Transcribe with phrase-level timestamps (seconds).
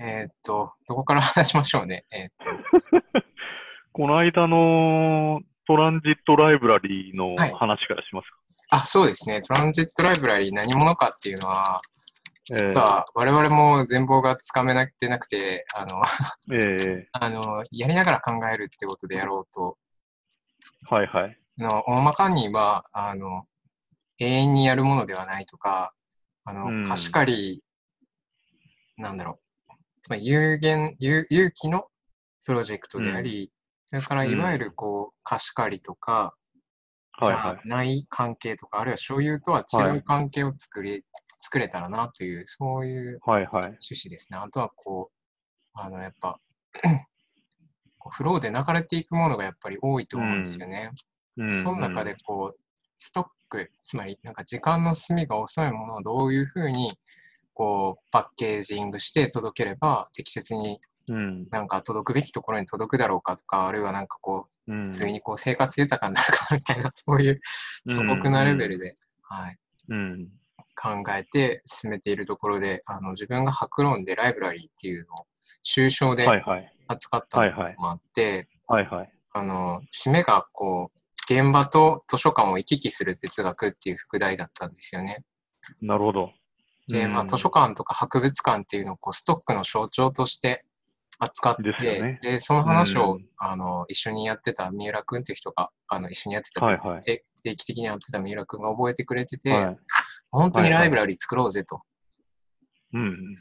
[0.00, 2.04] えーっと、どこから話しましょうね？
[2.10, 2.32] えーっ
[3.12, 3.20] と、
[3.92, 8.30] この間のトランジットライブラリーのはい話からします
[8.70, 8.76] か？
[8.76, 9.40] あ、そうですね。
[9.42, 11.80] トランジットライブラリー何者かっていうのは、
[12.44, 16.00] 実えは我々も全貌がつかめなくてなくて、あの、
[16.54, 19.78] ええ あの、やりながら考えるってことでやろうと、
[20.90, 21.38] はいはい。
[21.60, 23.46] あの、大まかには、あの、
[24.20, 25.92] 永遠にやるものではないとか、
[26.44, 27.64] あの、うん貸し借り、
[28.96, 29.40] なんだろう、
[30.08, 31.84] つまり有限、有有機の
[32.46, 33.52] プロジェクトであり、
[33.90, 36.34] それからいわゆるこう、貸し借りとか、
[37.20, 41.04] はいはじゃあない関係とか、あるいは所有とは違はいう関係を作り、
[41.36, 43.30] 作れたらなという、そういうい。
[43.30, 43.62] はいはい。
[43.64, 44.38] 趣旨ですね。
[44.38, 46.40] あとはこう、あの、やっぱ、
[48.10, 50.90] フローで流れていくものがやっぱり多いと思うんですよね。
[51.36, 52.60] うんその中でこう、
[52.96, 56.98] ストック、つまりなんか時間の進みが遅いものをどういうふうに
[57.58, 61.46] こうパッケージングして届ければ適切にうん。
[61.50, 64.84] なんか届くべきところに届くだろうかとか、あるいはなんかこう、うん。
[64.84, 67.40] 普通にこう生活豊かになるかなみたいな、そういう
[67.86, 69.56] 素朴なレベルで、はい、
[69.88, 70.28] うん。
[70.76, 75.26] 考えて進めているところで、あの自分が白論でライブラリーっていうのを
[75.64, 76.26] 抽象で。
[76.88, 77.42] 扱った。
[77.42, 78.48] のもあって。
[79.32, 85.24] あの、締めがこう、現場と図書館を行き来する哲学っていう副題だったんですよね。
[85.82, 86.32] なるほど。
[86.88, 90.64] で、まあ、うん図書館とか博物館っていうのをこうストックの象徴として
[91.18, 97.02] 扱って、でねで、その話を、うんあの、一緒にやってた三浦くんっていう人が、あの、一緒にやってた、はいはい。
[97.02, 99.76] 定定期的にやってた三浦くんが覚えてくれてて、はい。
[100.30, 101.80] 本当にはいはいライブラリー作ろうぜと
[102.92, 103.36] うん。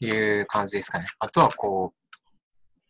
[0.00, 1.06] いう感じですかね。
[1.18, 2.16] あとはこう、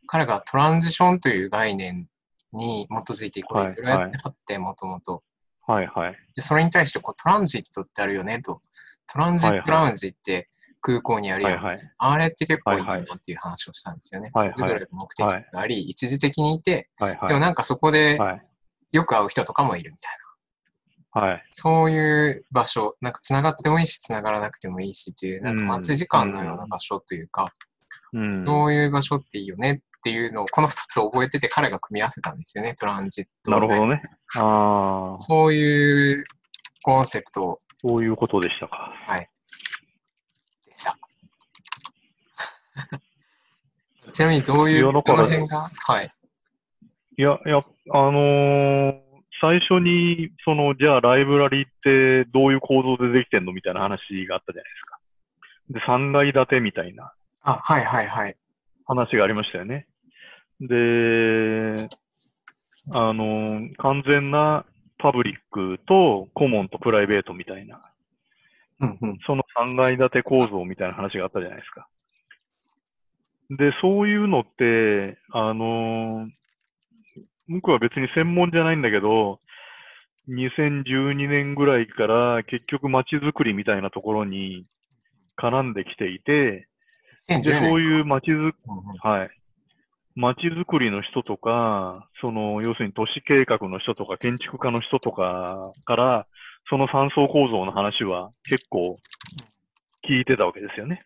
[0.06, 2.08] 彼がトランジションという概念
[2.52, 5.22] に基づいてこうはいいろいろやってはって、もともと。
[5.66, 6.16] はいはい。
[6.34, 8.62] で、それに対してこうトランジットってあるよねと。
[9.12, 10.48] トランジットラウンジって
[10.80, 11.62] 空港にあるやん。
[11.62, 11.92] はいはい。
[11.98, 14.30] あれって結構いいはいはなっていう話をしたんですよね。
[14.34, 17.28] はいはいそれぞれの目的があり、一時的にいて、はいはい。
[17.28, 18.42] でもなんかそこではい。
[18.92, 20.20] よく会う人とかもいるみたいな。
[21.12, 21.44] はい。
[21.52, 27.52] そういう場所、なんか繋がってもいいし、繋がらなくてもいいしっていう、なんか待ち時間のような場所というか、
[28.12, 28.44] うん。
[28.44, 33.50] そういう場所っていいよねっていうのを、この二つ覚えてて彼が組み合わせたんですよね、トランジット。
[33.50, 34.02] なるほどね。
[34.36, 36.24] ああ、そういう
[36.82, 38.92] コンセプトをそういうことでしたか。
[40.66, 40.96] でした。
[44.12, 45.68] ちなみにどういう、どの辺が？
[45.86, 46.12] はい。
[47.16, 47.58] いや、いや、
[47.92, 49.10] あのー
[49.42, 54.98] 最初に、その、じゃあライブラリーってどういう構造でできてんのみたいな話があったじゃないですか。
[55.70, 58.36] で、3階建てみたいなあ、はいはいはい。
[58.86, 59.86] 話がありましたよね。
[60.60, 61.88] で、
[62.92, 64.66] あのー完全な
[65.02, 67.80] パブリックとコモンとプライベートみたいな、
[68.80, 69.18] うんうん。
[69.26, 71.88] その3階建て構造みたいな話があったじゃないですか。
[73.50, 76.30] で、そういうのって、あのー
[77.50, 79.40] 僕は別に専門じゃないんだけど、
[80.28, 84.66] 2012年ぐらいから結局街づくりみたいなところに
[85.36, 86.68] 絡んできていて、
[87.42, 87.72] で、2010年。
[87.72, 88.52] そういう街づ、
[89.02, 89.39] はい。
[90.16, 96.26] 街づくりの人とか、その、要するに都市計画の人とか、建築家の人とかから、
[96.68, 98.98] その三層構造の話は結構
[100.08, 101.04] 聞いてたわけですよね。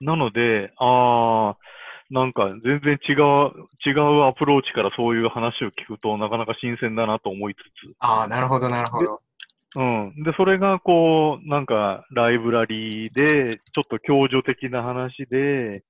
[0.00, 1.56] なので、ああ、
[2.10, 7.58] なんか全然違う、違うアプローチからそういう話を聞くとなかなか新鮮だなと思いつ
[8.00, 9.22] ああ、なるほどなるほど。
[9.72, 10.22] つ、うん。
[10.22, 15.82] で、それがこう、なんかライブラリーで、ちょっと共助的な話で、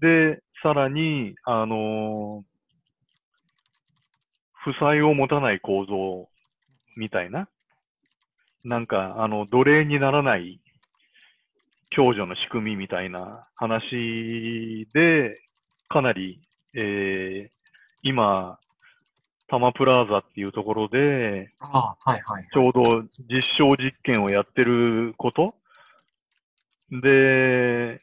[0.00, 2.44] で、さらに、あの
[4.66, 6.28] 負債を持たない構造
[6.96, 7.48] みたいな、
[8.64, 10.60] なんか、あの、奴隷にならない
[11.94, 15.40] 共助の仕組みみたいな話で、
[15.88, 16.40] かなり、
[16.74, 17.50] えー、
[18.02, 18.58] 今、
[19.48, 22.48] タマプラザっていうところで、ああ、はいはい。
[22.52, 25.54] ちょうど実証実験をやってること
[26.90, 28.00] で、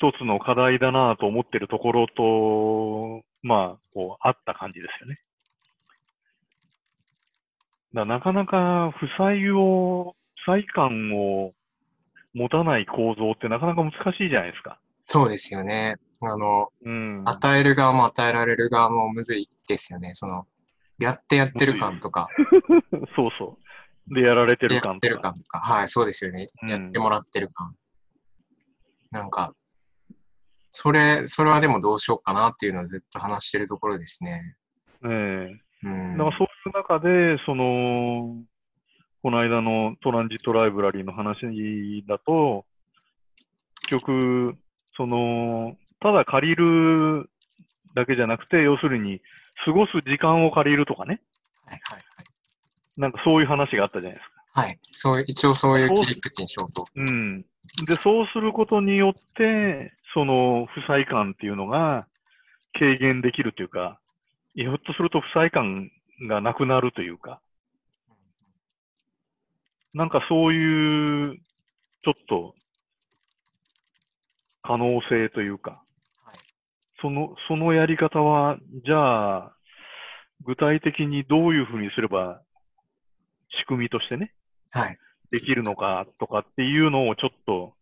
[0.00, 5.20] 一つの課題だなと思ってるところと、まあ、こう、あった感じですよね。
[7.94, 10.14] だなかなか負債を、
[10.46, 11.52] 負債感を
[12.32, 14.78] 持たない構造ってなかなか難しいじゃないですか。
[15.04, 15.96] そうですよね。
[16.20, 17.22] あの、うん。
[17.24, 20.10] 与える側も与えられる側もむずいですよね。
[20.14, 20.46] その、
[20.98, 22.28] やってやってる感とか、
[23.16, 23.58] そうそ
[24.10, 24.14] う。
[24.14, 25.08] で、やられてやってる感とか。
[25.08, 26.50] る感とか、はい、そうですよね。
[26.62, 27.74] うんやってもらってる感。
[29.10, 29.54] なんか、
[30.70, 34.56] それ、それはでもどうしようかなっていうのをずっと話してるところですね。
[35.04, 36.18] ええうん。
[36.18, 38.36] だからそういう中で、その、
[39.22, 42.64] この間のトランジットライブラリーの話だと、
[43.88, 44.54] 局、
[44.96, 47.30] その、ただ借りる
[47.94, 49.20] だけじゃなくて、要するに、
[49.64, 51.20] 過ごす時間を借りるとかね。
[51.64, 52.26] はいはいはい。
[52.96, 54.60] なんかそういう話があったじゃないですか。
[54.60, 54.78] はい。
[54.92, 56.86] そう、一応そういう切り口にしようと。
[56.94, 57.42] うん。
[57.86, 62.06] で、そうすることによって、その負債感っていうのが
[62.74, 64.00] 軽減できるというか、
[64.54, 65.90] ひょっとすると負債感
[66.28, 67.40] がなくなるというか、
[69.94, 71.36] なんかそういう、
[72.04, 72.54] ちょっと、
[74.62, 75.82] 可能性というか、
[76.24, 76.36] はい。
[77.00, 79.52] その、そのやり方は、じゃあ、
[80.44, 82.42] 具体的にどういうふうにすれば、
[83.60, 84.32] 仕組みとしてね、
[84.70, 84.98] はい。
[85.30, 87.74] できるのかとかっていうのをちょっと、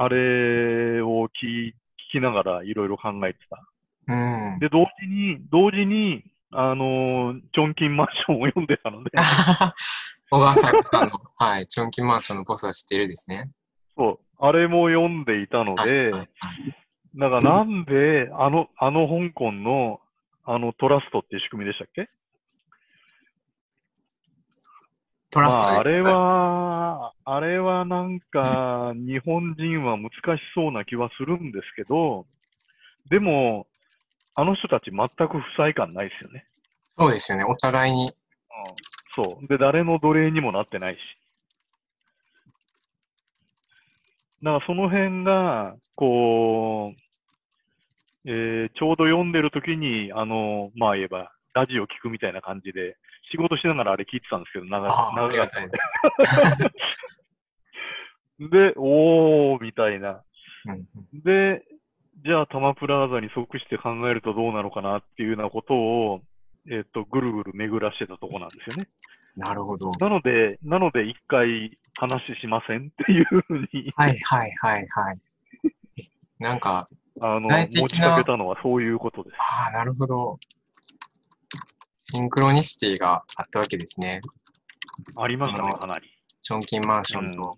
[0.00, 1.72] あれを聞聞
[2.12, 3.60] きながらいろいろ考えてた。
[4.06, 4.58] うん。
[4.60, 9.10] で、同時に、同時に、あのーチョンキンマンションを読んでたので、
[10.30, 13.50] 小川さんさんの、はい、チョンキンマンションのボスは知っているですね。
[13.96, 16.28] そう、あれも読んでいたのはいで、はい
[17.16, 20.00] だからなんで、あの、あの香港の、
[20.44, 22.08] あのトラストっていう仕組みでしたっけ？
[25.30, 32.26] トラストまあ、あれは、あれはなんか、日本人は難しそうな気はするんですけど、
[33.10, 33.66] でも、
[34.34, 36.46] あの人たち全く不細感ないですよね。
[36.98, 37.44] そうですよね。
[37.44, 38.12] お互いに。
[39.14, 39.46] そう。
[39.48, 40.98] で、誰の奴隷にもなってないし。
[44.42, 47.00] だからその辺が、こう、
[48.24, 52.96] えーちょうど読んでる時に、あの、まあ言えば、ラジオ聞くみたいな感じで、
[53.30, 55.70] 仕事しながらあれ聞いてたんですけど、長長かったで
[58.38, 58.48] す。
[58.50, 60.22] で、おー、みたいな。
[61.12, 61.64] で、
[62.24, 66.20] じゃあ、タマプラーザに即して考えるとどうなのかなっていうようなことを、
[66.70, 68.88] えっ、と、ぐるぐる巡らしてたとこなんですよね。
[69.36, 69.92] なるほど。
[70.00, 75.18] なので、なので、一回話しませんっていうふうに、はいはいはいはい。
[76.38, 76.88] なんか、
[77.20, 79.36] あの、持ちかけたのはそういうことです。
[79.38, 80.38] ああ、なるほど。
[82.10, 84.22] シンクロニシティがあったわけですね。
[85.16, 86.08] ありましたねかなり。
[86.40, 87.56] チョンキンマンションと。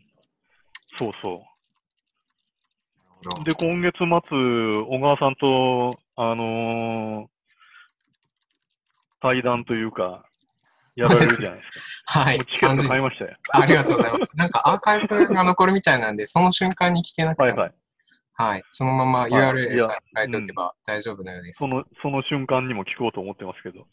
[0.99, 1.43] そうそなる
[3.23, 3.45] ほどう。
[3.45, 4.09] で、今月末、
[4.89, 7.27] 小川さんと、あのー
[9.23, 10.25] 対談というか、
[10.97, 12.21] やられるじゃないですか。
[12.21, 12.39] はい。
[12.39, 13.37] チケット買いましたよ。
[13.53, 14.37] ありがとうございます。
[14.37, 17.75] なんかアーカイブが残るみたいなんで、その瞬間に聞けなくても、はいはい。
[18.41, 18.63] はい。
[18.71, 21.59] そのままい URL さえ書いておけば大丈夫のようです。
[21.59, 23.81] その、その瞬間にも聞こうと思ってますけど。
[23.81, 23.87] うん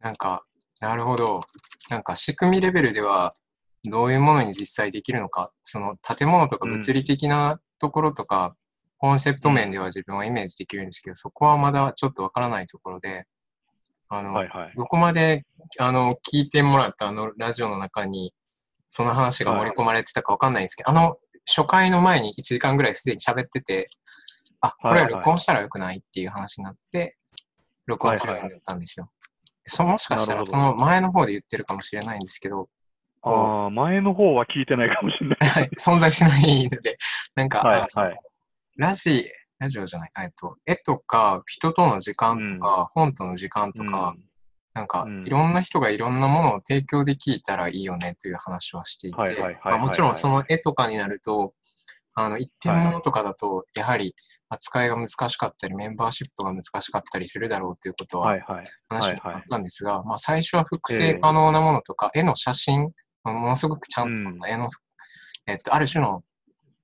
[0.00, 0.44] なんか、
[0.80, 1.40] なるほど。
[1.88, 3.36] なんか仕組みレベルでは、
[3.84, 8.56] どういうものに実際できるのか、その建物とかうん物理的なところとか、
[8.98, 13.26] コンセプト面では自分はイメージできるんですけど、そこはまだちょっとわからないところで、
[14.08, 14.72] あの、はいはい。
[14.76, 15.44] どこまで、
[15.78, 18.34] あの、聞いてもらったあのラジオの中に、
[18.88, 21.16] その話が盛り込まれてたかわかんないんですけど、あの、
[21.46, 23.88] 初回の前に1時間ぐらいすでに喋ってて、
[24.60, 27.16] あ、これは録音したらよくないっていう話になって、
[27.86, 29.10] 録音するようになったんですよ。
[29.64, 32.68] そもしかしたらその前の方で言ってるかもしれないんですけど、
[33.22, 35.48] ああ、前の方は聞いてないかもしれない。
[35.48, 36.98] は い存在しないので、
[37.34, 38.20] なんか、はいはい。
[38.76, 39.24] ラジ、
[39.58, 44.16] ラジオじゃない、えっと、絵とか人との時間とか、本との時間とか、
[44.74, 49.18] なんかうん、いろんな人がいろんなものを提供できたらいいよねという話はしていて
[49.78, 51.52] もちろんその絵とかになると、
[52.14, 54.14] あの、一点物とかだと、やはり
[54.48, 58.36] 扱いが難しかったり、メンバーシップが難しかったりするだろうということは。
[58.88, 62.90] 話にあったんですが、まあ最初は複製可能なものとか、絵の写真、
[63.24, 64.68] ものすごくちゃんと撮った絵の、
[65.46, 66.22] えっと、ある種の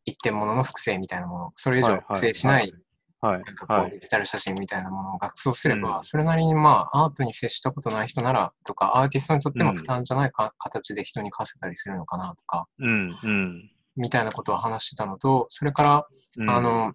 [0.05, 2.73] 一点物の複製みたいなもの、それ以上複製しない
[3.21, 3.89] はいなんかこはい。
[3.89, 6.03] うデジタル写真みたいなものを学装すれば、うん。
[6.05, 13.71] それなりにまあアートに接したことない人ならとか、アーティストにとっても負担じゃないか、形で人に貸せたりするのかなとか、うんうん。
[13.97, 16.07] みたいなことを話してたのと、それから、
[16.39, 16.51] うん。
[16.51, 16.93] あ、の、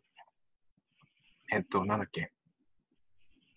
[1.51, 2.32] えっと、なんだっけ、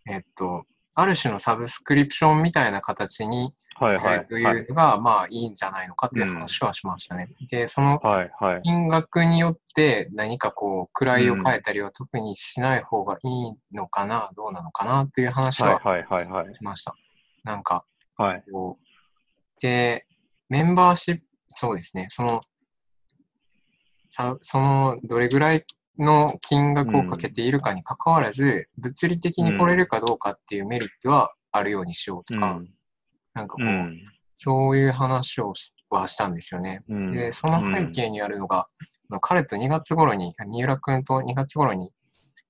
[0.09, 0.65] えっと、
[0.99, 7.29] ある種のサブスクリプションみたいな形にはいはされるといいはいうのが、まあいいんじゃないのかという話はしましたね。
[7.51, 8.63] で、そのはいはい。
[8.63, 16.55] 金額によって何かこう、位を変えたりは特にしない方がいいのかな、どうなのかなという話ははいはいはいはい。
[16.55, 16.95] しました。
[17.45, 17.85] なんか、
[18.17, 18.45] はい。
[18.51, 20.07] こう、で、
[20.49, 22.41] メンバーシップ、そうですね、その、
[24.09, 25.63] さその、どれぐらい
[25.99, 32.71] の金額をかけているかにかかわらず、物理的に来れるかどうかっていうメリットはあるようにしようとか、うん。
[33.35, 34.01] なんかこう、うん。
[34.35, 36.83] そういう話をしはしたんですよね。
[36.89, 38.69] うんで、その背景にあるのが、
[39.21, 41.93] 彼と2月頃に、三浦君と2月頃に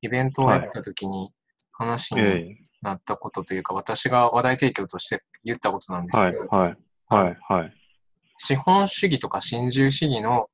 [0.01, 1.33] イベントをやった時に
[1.73, 2.57] 話にええ。
[2.83, 6.77] なったことというか、私が話題提供として言ったことなんですけど、はいはい。
[7.09, 7.73] はいはい。
[8.39, 10.49] 資本主義とか新自由主義の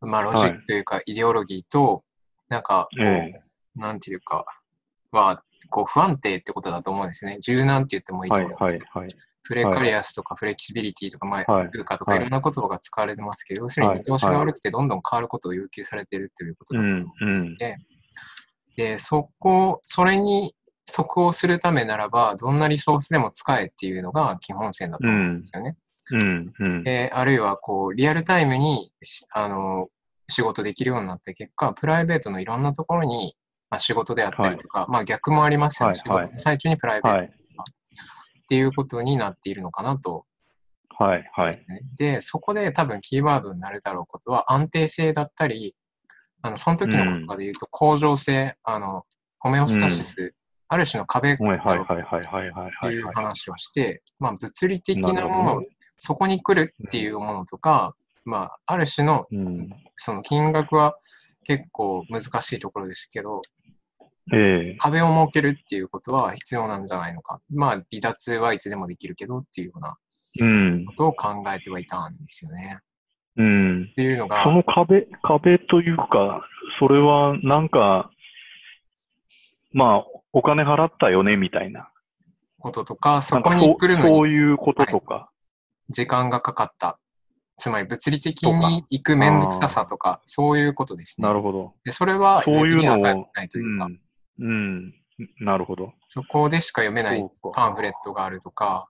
[0.00, 2.04] まあ、ロジックというか、イデオロギーと、
[2.50, 3.40] なんか、こう、え
[3.76, 4.44] なんていうか、
[5.12, 7.38] は、こう、不安定ってことだと思うんですね。
[7.40, 9.14] 柔軟って言ってもいいとはい思うんですけど、はいはい。
[9.42, 17.56] プレカリアスとかフレキシビリティとか、まあ、はいルーカとかはいいろんな言葉が使われてますけど、要するにはい見通しが悪くてどんどん変わることを要求されてるっていうことだとうんうん。
[18.76, 20.54] で、そこ、それに
[20.86, 25.76] 即応するためならば、どんなリソースでも使えっていうのが基本線だと思うんですよね。
[26.84, 29.88] で、あるいは、こう、リアルタイムにし、あの、
[30.30, 33.36] 仕事できるようになった結果、プライベートのいろんなところに、
[33.70, 36.00] まあ、仕事であったりとか、まあ逆もありますよね。
[36.06, 36.24] はいはい。
[36.24, 37.32] 仕事の最中にプライベートっはい。
[38.48, 40.24] ていうことになっているのかなと。
[40.98, 41.64] はいはい。
[41.96, 45.74] で、そこで多分キーワードになるだろうことは安定性だったり、
[46.42, 49.04] あの、その時の言葉で言うと向上性、あの、
[49.38, 50.34] ホメオスタシス、
[50.68, 52.90] ある種の壁はいはいっはいはいはいはい。
[52.90, 53.24] ていうはいはい。
[53.24, 55.62] 話をして、まあ物理的なもの
[55.98, 57.94] そこに来るっていうものとか、
[58.30, 59.70] まあある種のうん。
[59.96, 60.96] その金額は
[61.44, 63.42] 結構難しいところですけど、
[64.32, 67.40] ええ壁を設けるっていうことは必要なんじゃないのか。
[67.50, 69.98] まあ離脱はいつでもできるけどっていうような
[70.40, 70.92] うんこ。
[70.94, 72.78] とを考えてはいたんですよね。
[73.36, 73.88] うん。
[73.90, 76.42] っていうのが、その壁、壁というか、
[76.78, 78.10] それはなんか、
[79.72, 81.90] まあ、お金払ったよね、みたいな。
[82.58, 85.30] こととか、そこに来るそうそうのにいうこととか。
[85.88, 86.99] 時間がかかった。
[87.60, 91.28] つまり物理的に行くめんどくささとか、そういうことですね。
[91.28, 91.74] なるほど。
[91.84, 92.98] でそれはそういうのを
[93.34, 94.00] ないというか、うん。
[94.38, 94.94] うん。
[95.40, 95.92] なるほど。
[96.08, 97.24] そこでしか読めない
[97.54, 98.88] パンフレットがあるとか、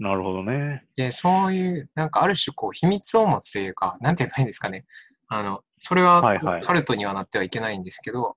[0.00, 0.86] なるほどね。
[0.96, 4.86] で、そういう、なんかある種こう秘密を持つというか、なんて言えばいいんですかね。
[5.28, 8.36] あの、それははいはいカルトにはなってはいけないんですけど、秘は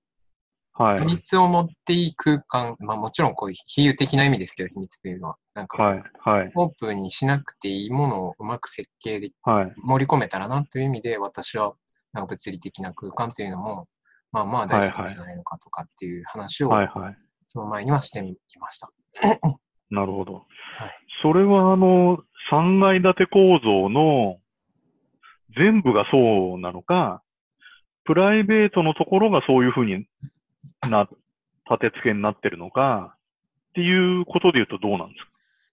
[1.04, 5.36] 密を持っていい空間、まあもちろんこう比喩的な意味ですけど、秘密というのは。
[5.54, 6.02] なんか、はい。
[6.18, 6.52] はい。
[6.54, 9.72] オープンにしなくていいものをうまく設計ではい。
[9.76, 11.74] 盛り込めたらなという意味で、私は
[12.12, 13.86] なんか物理的な空間というのも、
[14.32, 16.86] まあまあ大事なんじゃないのかとかっていう話を、はい。
[16.86, 17.16] はい。
[17.46, 18.90] その前にはしてみました。
[19.90, 20.34] なるほど。
[20.34, 20.44] はい
[21.22, 22.18] それは、あの、
[22.52, 24.36] 3階建て構造の
[25.56, 27.22] 全部がそうなのか、
[28.04, 30.06] プライベートのところがそういうふうに
[30.88, 31.08] な、
[31.70, 33.16] 立て付けになってるのか、
[33.70, 35.26] っていうことで言うとどうなんです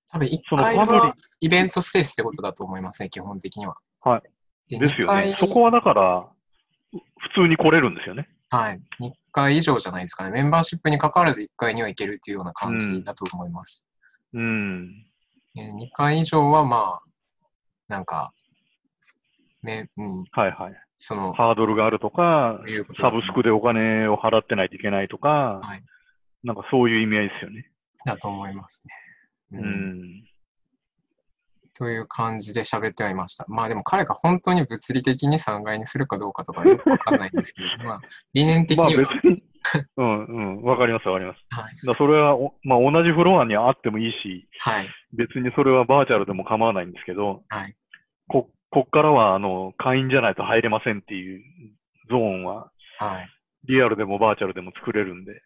[0.10, 3.76] 多分1その階はイベントスペースってことだと思いますね、基本的には。
[4.02, 4.22] はい
[4.70, 5.38] でかですよね2。
[5.38, 6.28] 階そこはだから、
[6.92, 7.00] 普
[7.42, 8.30] 通に来れるんですよね。
[8.50, 8.82] はい。
[9.02, 10.32] 2階以上じゃないですかね。
[10.32, 13.88] メンバーシップに関わらず1階には行けるっていうような感じだと思います。
[14.34, 15.04] うん。
[15.54, 17.02] で2階以上はまあ、
[17.88, 18.34] なんか、
[19.64, 20.74] ね、うん、はいはい。
[21.04, 22.60] その、ハードルがあるとか
[23.00, 25.84] サブスクでお金を払ってないといけないとか、はい
[26.44, 27.70] なんかそういう意味合いですよね。
[28.06, 28.84] だと思います
[29.52, 29.60] ね。
[29.60, 29.66] う。
[29.66, 30.24] ん。
[31.74, 33.46] という感じで喋ってはいました。
[33.48, 38.02] まあでも彼が本当に物理的に3階にするかどうかとかよくわかんないんですけど、 まあ
[38.34, 39.44] 理念的まあには、別に、
[39.98, 41.40] うんうん、わかりますわかります。
[41.50, 41.88] はい。
[41.88, 44.90] だそれはお、まあ同じフロアにあってもいいし、はい。
[45.14, 47.76] 別にそれはバーチャルでも構わないんですけど、はい。
[48.28, 51.44] こ、こっからは、あの、会員じゃないと入れませんっていう
[52.10, 53.30] ゾーンは、はい。
[53.66, 55.42] リアルでもバーチャルでも作れるんで。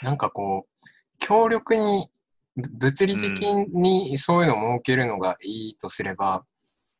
[0.00, 0.82] なんかこう、
[1.18, 2.08] 強力に、
[2.56, 6.44] ぶ物理的にそういうのを設けるのがいいとすれば、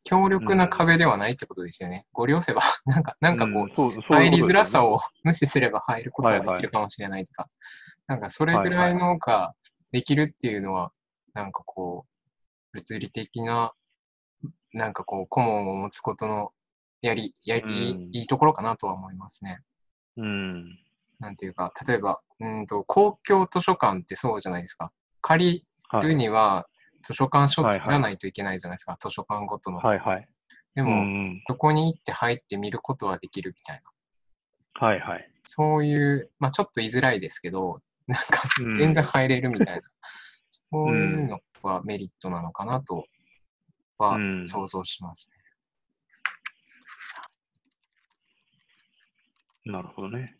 [0.03, 2.05] 強力な壁ではないってことですよね。
[2.11, 4.95] ご利用せば、 なんか、なんかこう、うん入りづらさを。
[4.95, 7.47] を無視すれば入ることができるかもしれないとか、
[8.07, 9.53] なんかそれぐらいのが
[9.91, 10.91] できるっていうのは、
[11.33, 13.73] なんかこう、物理的な、
[14.73, 16.51] なんかこう、顧問を持つことの
[17.01, 19.61] やり、やり、うんいいところかなとは思いますね。
[20.17, 20.79] うん。
[21.19, 24.91] なんていうか、例えば、うんと、公共図書館ってそうじゃないですか。
[25.21, 25.67] 借り
[26.01, 26.15] るはい。
[26.15, 26.67] には
[27.01, 29.77] 図書館書はいはい作らないといけないじゃないですか、図書館ごとの。
[29.77, 30.19] はいはい。
[30.21, 30.27] う
[30.75, 31.43] でも、ん。
[31.47, 34.87] そこに行って入って見ることはできるみたいな。
[34.87, 35.29] はいはい。
[35.45, 39.81] そういう、まあちょっと言いづらいですけど、なんかうん全然入れるみたいな、
[40.49, 43.05] そういうのはメリットなのかなと
[44.03, 45.29] はうん想像します
[49.65, 49.71] ね。
[49.73, 50.35] なるほどね。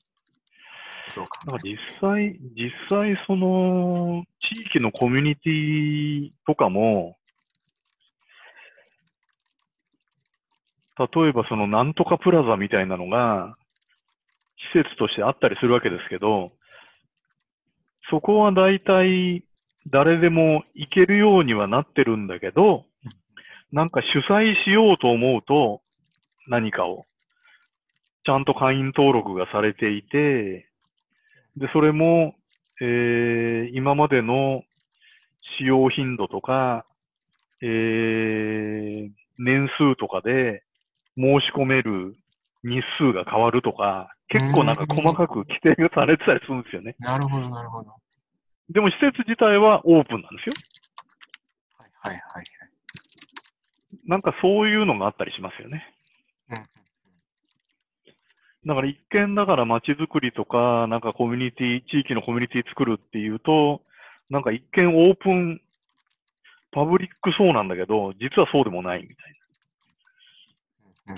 [1.15, 7.17] どうかか実際、実際その、地域のコミュニティとかも、
[10.97, 13.55] 例えばそのなんとかプラザみたいなのが、
[14.73, 16.51] 施設としてあったりするわけですけど、
[18.09, 19.43] そこは大体
[19.87, 22.85] 誰でも行けるようにはなってるんだけど、
[23.73, 25.81] なんか主催しようと思うと
[26.47, 27.05] 何かを、
[28.23, 30.69] ちゃんと会員登録がされていて、
[31.57, 32.35] で、それも、
[32.81, 34.61] えー今までの
[35.57, 36.85] 使用頻度とか、
[37.61, 40.61] えー年数とかで
[41.17, 42.15] 申し込める
[42.63, 46.95] 日数が変わるとか、結構なんか細かく規定がされてたりするんですよね。
[46.99, 47.95] なるほど、なるほど。
[48.69, 50.53] でも施設自体はオープンなんですよ。
[51.79, 52.62] はいはいはい
[54.05, 55.85] なんかそういうのがあったりしますよね。
[56.49, 56.59] はい。
[56.59, 56.83] うん
[58.65, 63.81] だから一見だから街づくりとか、なんかコミュニティ、地域のコミュニティ作るっていうと、
[64.29, 65.61] なんか一見オープン、
[66.71, 69.35] パブリックそうなんだけど、実はそうでもないみたい
[71.07, 71.17] うんうん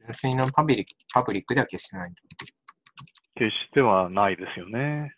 [0.00, 2.10] 純粋なパブリックパブリックでは決してない。
[2.10, 2.16] な。
[3.36, 5.14] 決してはないですよね。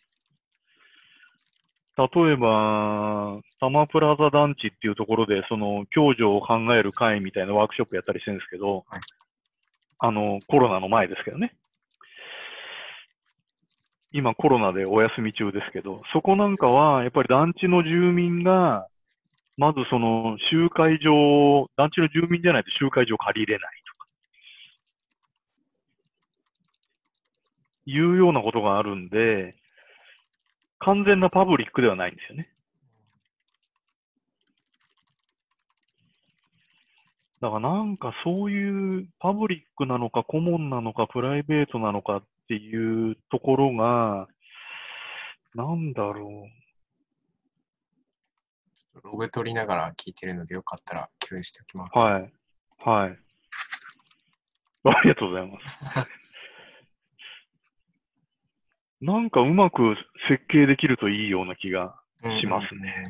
[1.98, 9.00] 例えば、タマプラザ団地っていうところで、その、共助を考える会みたいなワークショップやったりしてるんですけど、はい
[9.98, 11.54] あの、コロナの前ですけどね。
[14.12, 18.88] 今コロナでお休み中ですけど、そこなんかは、やっぱり団地の住民が、
[19.56, 24.08] まずその集会場、団地の住民じゃないと集会場を借りれないとか、
[27.86, 29.54] いうようなことがあるんで、
[30.78, 32.50] 完全なパブリックではないんですよね。
[37.40, 44.26] だからなんかそういうパブリックなのかコモンなのかプライベートなのかっていうところが、
[45.54, 46.48] なんだろ
[49.04, 51.90] ログ取りながら聞いてるのでよかったら共有しておきます。
[51.94, 51.98] う。
[51.98, 52.32] はい。
[52.84, 53.18] はい。
[54.84, 56.25] ありがとうございます。
[59.06, 59.94] なんかうまく
[60.28, 61.94] 設計できるといいような気が
[62.24, 63.04] うんしますね。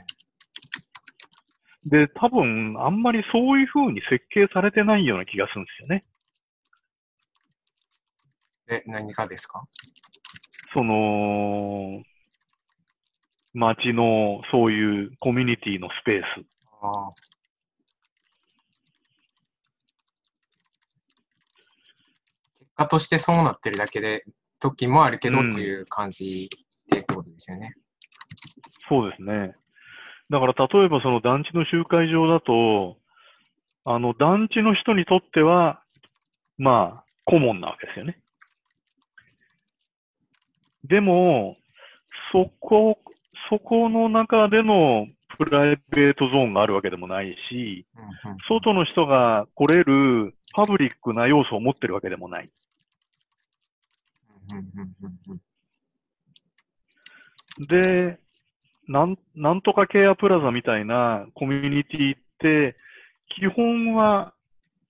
[1.87, 6.05] で、多分、あんまりそういう風に設計されてないような気がするんですよね。
[8.69, 9.67] え、何がですか？
[10.77, 12.03] その、
[13.55, 16.47] 街のそういうコミュニティのスペース。
[16.83, 17.15] ああ。
[22.59, 24.25] 結果としてそうなってるだけで、
[24.71, 26.49] 時もあるけど、うんという感じ
[26.91, 27.75] でってことですよね。
[28.89, 29.55] そうですね。
[30.31, 32.97] だから例えばその団地の集会場だと、
[33.85, 35.83] あの団地の人にとっては、
[36.59, 38.19] まあ、顧問なわけですよね。
[40.85, 41.57] でも、
[42.33, 42.99] そこ、
[43.51, 45.07] そこの中での
[45.39, 47.87] プライベートゾーンがあるわけでもないし、
[48.25, 52.51] うんうん外の人が来れるパブリックな要素を持ってるわけでもない。
[54.53, 55.41] うんうんうんうん
[57.59, 58.19] で、
[58.87, 62.77] なん、なんとかケアプラザみたいなコミュニティって、
[63.35, 64.35] 基本は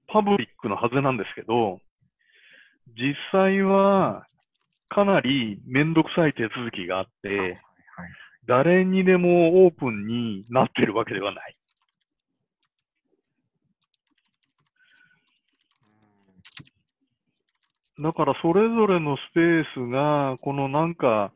[0.09, 1.81] パブリックのはずなんですけど、
[2.97, 4.27] 実際は
[4.89, 7.61] かなりめんどくさい手続きがあって、
[8.47, 11.57] 誰にでもオープンになってるわけではない。
[17.99, 21.33] だからそれぞれのスペースが、このなんか、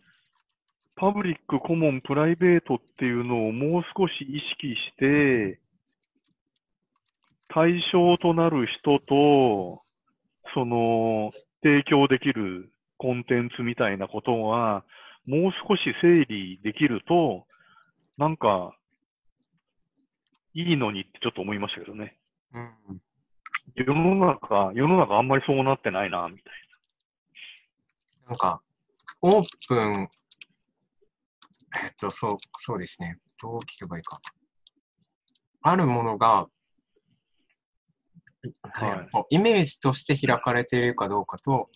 [0.97, 5.59] パブリック、コモン、プライベートっていうのをもう少し意識して、
[7.49, 9.83] 対象となる人と、
[10.53, 14.85] その、提供できるコンテンツみたいなことは、
[15.27, 17.47] もう少し整理できると、
[18.19, 18.75] なんか、
[20.53, 22.17] いいのにってちょっと思いましたけどね。
[22.53, 23.01] うん
[23.75, 26.53] 世の中、世の中あんまりそうなってないな、みたい
[28.31, 28.63] なんか、
[29.23, 30.09] オープン、
[31.83, 33.19] えっと、そう、そうですね。
[33.41, 34.21] どう聞けばいいか。
[35.63, 36.47] あるものが、
[38.73, 41.69] はいイメージとして開かれているかどうかと、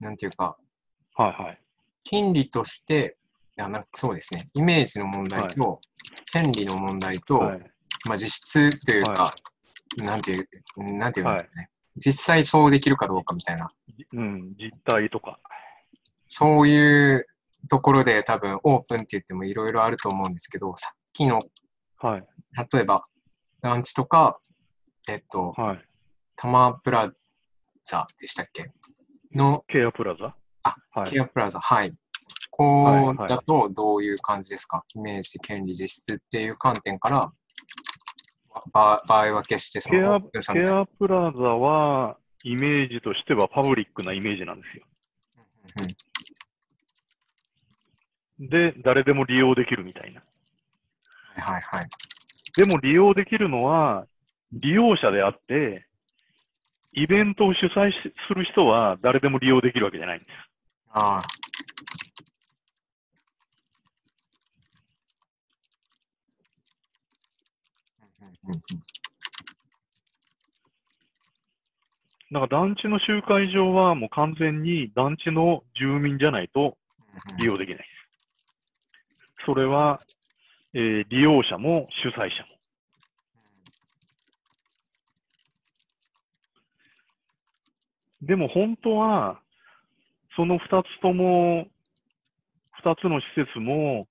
[0.00, 0.56] なんていうか、
[1.16, 1.24] な。
[1.26, 1.60] はいはい。
[2.02, 3.18] 権利として、
[3.56, 4.48] いやなんかそうですね。
[4.54, 5.80] イメージの問題と、
[6.32, 7.60] 権利の問題と、はい。
[8.06, 9.34] まあ実質というか、は
[9.96, 11.70] なんていう、なんていうんですかね。
[11.96, 13.68] 実際そうできるかどうかみたいな。
[14.12, 15.38] うん、実態とか。
[16.28, 17.26] そういう
[17.68, 21.40] ところで多分オープンって言ってもいろいろあると思うんですけど、さっきの、
[21.98, 22.24] はい。
[22.72, 23.04] 例えば、
[23.60, 24.40] 団地とか、
[25.08, 25.84] えっと、はい。
[26.36, 27.12] タマプラ
[27.84, 28.70] ザでしたっけ？
[29.34, 30.34] の、ケアプラザ？
[30.62, 31.10] あ、はい。
[31.10, 31.78] ケアプラザ、はい。
[31.80, 31.94] はい
[32.52, 37.32] こはいうだとどういう感じですか、イメージ、権利、実質っていう観点から、ば
[38.72, 44.84] 場合分けして、そケア、ケアプラザは、イメージとしてはパブリックなイメージなんですよ。
[45.82, 46.10] うん
[48.40, 50.22] で、誰でも利用できるみたいな。
[51.36, 51.88] はいはいはい。
[52.56, 54.06] でも利用できるのは、
[54.52, 55.86] 利用者であって、
[56.92, 60.30] イベントを主催しする人は誰でも利用できるわけじゃないんです。
[60.92, 61.22] ああ。
[68.20, 68.39] うんうんうん
[72.30, 76.76] なんか団地の集会場はもう完全に団地の住民じゃないと
[77.40, 77.88] 利用できないです。
[79.46, 80.00] それは、
[80.74, 82.60] えー利用者も主催者も。
[88.22, 89.40] でも本当は、
[90.36, 91.66] その二つとも、
[92.72, 94.06] 二つの施設も、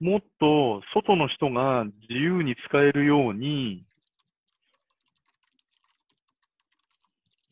[0.00, 3.84] もっと外の人が自由に使えるように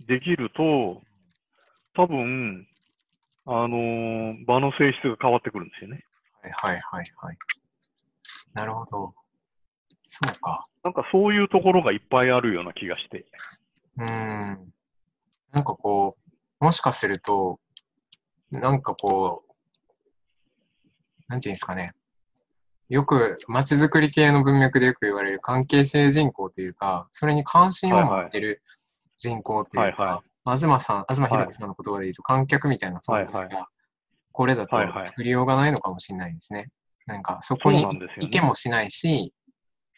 [0.07, 1.03] できると、
[1.95, 2.67] 多分、
[3.47, 6.05] あのー場の性質が変わってくるんですよね。
[6.43, 7.39] はいはいはいはい。
[8.55, 9.15] なるほど。
[10.07, 10.65] そうか。
[10.85, 13.27] なんかそういうところがいっぱいあるような気がして。
[13.97, 14.73] うーん。
[15.53, 16.17] なんかこ
[16.61, 17.59] う、もしかすると、
[18.51, 19.53] なんかこう、
[21.29, 21.96] なんていうんですかね。
[22.89, 28.63] よく、街づくり系の文脈でよく言われる関係性人口というか、それに関心を持ってる
[29.17, 33.69] 人口というはいはか、東さん、東博さんの言葉で言うと観客みたいな存在はいが、
[34.33, 36.69] これだとはいはい作りようがないのかもしれないですね。
[37.07, 39.33] なんかそこにそうなんですよね行けもしないし、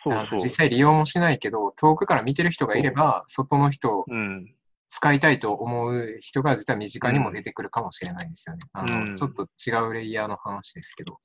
[0.06, 0.38] あのそうそう。
[0.38, 4.54] 実際利用もしないけど、遠くから見てる人がいれば、外の人をうん。
[4.90, 8.62] 使いたいと思う人が実は身近にも出てくるかもしれないですよね。
[8.72, 11.20] あのうんちょっと違うレイヤーの話ですけど。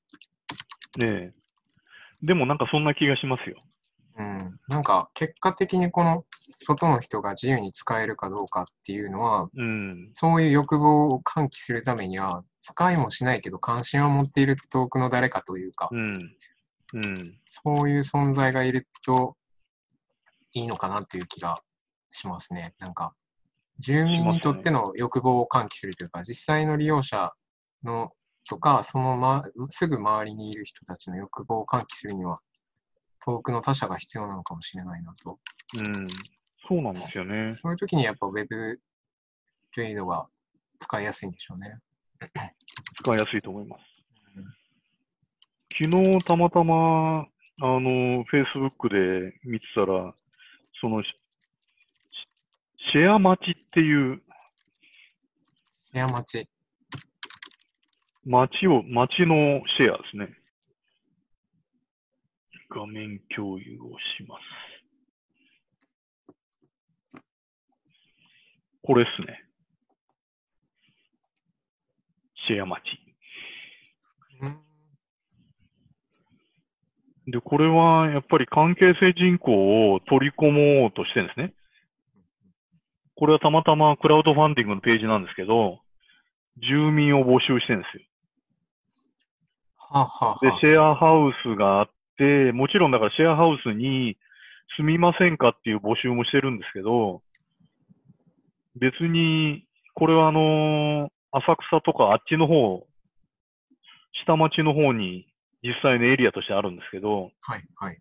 [0.97, 1.33] ねえ。
[2.23, 3.61] でもなんかそんな気がしますよ。
[4.17, 4.59] うん。
[4.69, 6.25] なんか結果的にこの
[6.59, 10.09] 外の人が自由に使えるかどうかっていうのは、うん。
[10.13, 16.19] そういう欲望を喚起するためには、使いもしないけど関心を持っている遠くの誰かというか、うん。
[16.93, 17.37] うん。
[17.47, 19.35] そういう存在がいると
[20.53, 21.57] いいのかなっていう気が
[22.11, 22.73] しますね。
[22.79, 23.13] なんか、
[23.79, 27.33] 住民にとっての欲望を喚起するというか、実際の利用者
[27.83, 28.11] の
[28.47, 32.39] とか、その、ま、すぐ周りにいる人たちの欲望を喚起するには、
[33.25, 35.39] 遠くの他者が必要なのかもしれないなと。
[35.77, 36.07] うん。
[36.67, 37.49] そうなんですよね。
[37.53, 38.79] そういう時にやっぱ Web
[39.73, 40.27] というのが
[40.77, 41.79] 使いやすいんでしょうね。
[43.01, 43.83] 使いやすいと思います。
[45.75, 47.25] 昨日たまたま、あ
[47.61, 50.13] の、Facebook で見てたら、
[50.79, 51.07] その、し
[52.91, 54.21] シェア待ちっていう、
[55.91, 56.52] シェア待ち。
[58.25, 60.29] 街を、街のシェアですね。
[62.69, 64.41] 画面共有をします。
[68.83, 69.43] これですね。
[72.47, 72.87] シェア待ち。
[74.41, 74.73] うん
[77.25, 79.51] で、これはやっぱり関係性人口
[79.93, 81.53] を取り込もうとしてるんですね。
[83.15, 85.79] これはたまたまクラウドファンディングのページなんですけど、
[86.57, 88.03] 住民を募集してるんですよ。
[89.99, 94.17] はあ、はあではあ、、シェアハウスがあって、もちろんだからシェアハウスに
[94.77, 97.21] 住みませんかっていう募集もしてるんですけど、
[98.75, 102.85] 別に、これはあのー浅草とかあっちの方、
[104.25, 105.25] 下町の方に
[105.63, 107.99] 実際のエリアとしてあるんですけど、はい、はい。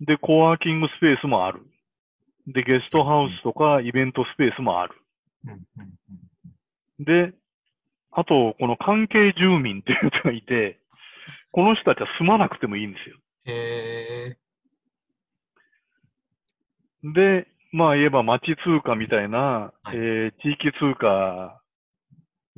[0.00, 1.62] で、コワーキングスペースもある。
[2.46, 4.94] で、ゲストハウスとかイベントスペースもある。
[5.46, 5.94] うんうんうん
[7.04, 7.32] で、
[8.12, 10.78] あと、この関係住民っていう人がいて、
[11.50, 13.16] この人たちは住まなくてもいいんですよ。
[13.44, 14.36] へえ。
[17.14, 19.38] で、まあ言えば町通貨みたいな、
[19.82, 21.60] はいえー地域通貨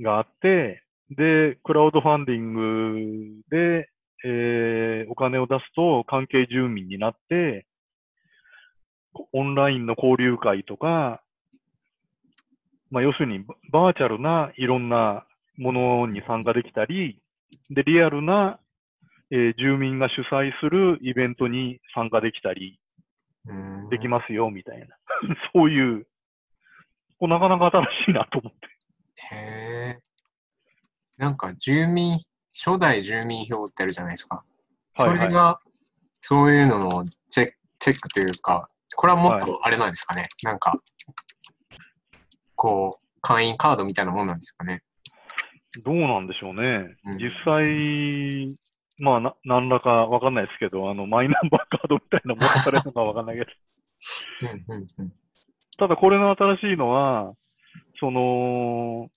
[0.00, 3.88] があって、で、クラウドファンディングで、
[4.24, 7.66] えーお金を出すと関係住民になって、
[9.32, 11.22] オンラインの交流会とか、
[12.90, 15.24] まあ要するにババーチャルないろんな
[15.56, 17.20] ものに参加できたり、
[17.70, 18.58] で、リアルな、
[19.30, 22.78] えー住民が主催するイベントに参加できたり、
[23.46, 24.86] うんできますよ、みたいな。
[25.54, 26.06] そういう、
[27.18, 28.68] これなかなか新しいなと思って。
[29.16, 29.98] へえ。
[31.16, 32.18] なんか住民、
[32.52, 34.44] 初代住民票ってあるじゃないですか。
[34.96, 35.60] そはいはいれが、
[36.18, 40.26] そういうののチェックチェックというか、これはもっとあれなんですかね。
[40.42, 40.80] なんか、
[42.54, 44.82] こう、会員カードみたいなもんなんですかね。
[45.82, 46.96] どうなんでしょうね。
[47.04, 48.56] うん実際、
[48.98, 53.50] まあ、な、何らかわかんないですけど、あの、マイナンバーカードみたいなものされるのかわかんないけど。
[55.78, 57.34] ただ、これの新しいのは、
[57.98, 59.08] その、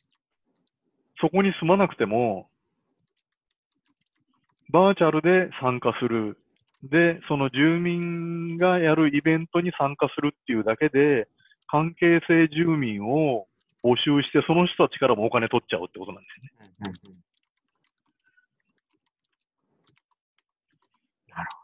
[1.21, 2.49] そこに住まなくても、
[4.71, 6.37] バーチャルで参加する。
[6.83, 11.27] で、その住民がやるイベントに参加するっていうだけで、
[11.67, 13.46] 関係性住民を
[13.83, 16.75] 募集して、その人たちからもお金取っちゃうってことなんですよね。
[17.05, 17.17] うんうん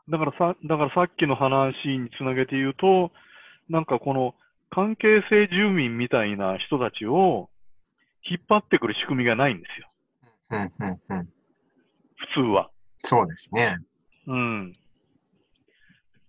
[0.10, 3.12] だからさ、だからさっきの話につなげて言うと、
[3.70, 4.36] なんかこの
[4.70, 7.50] 関係性住民みたいな人たちを
[8.30, 9.90] 引っ張ってくる仕組みがないんですよ。
[10.52, 11.26] うん、うん、うん。
[12.18, 12.70] 普通は。
[13.02, 13.78] そうですね。
[14.28, 14.74] うん。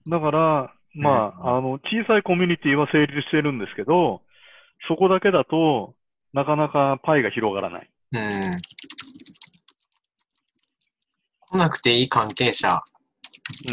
[0.09, 4.23] だから、まあ、あの、小さいコミュニティは成立してるんですけど、
[4.89, 5.95] そこだけだと、
[6.33, 7.91] なかなかパイが広がらない。
[8.13, 8.61] うん。
[11.41, 12.83] 来なくていい関係者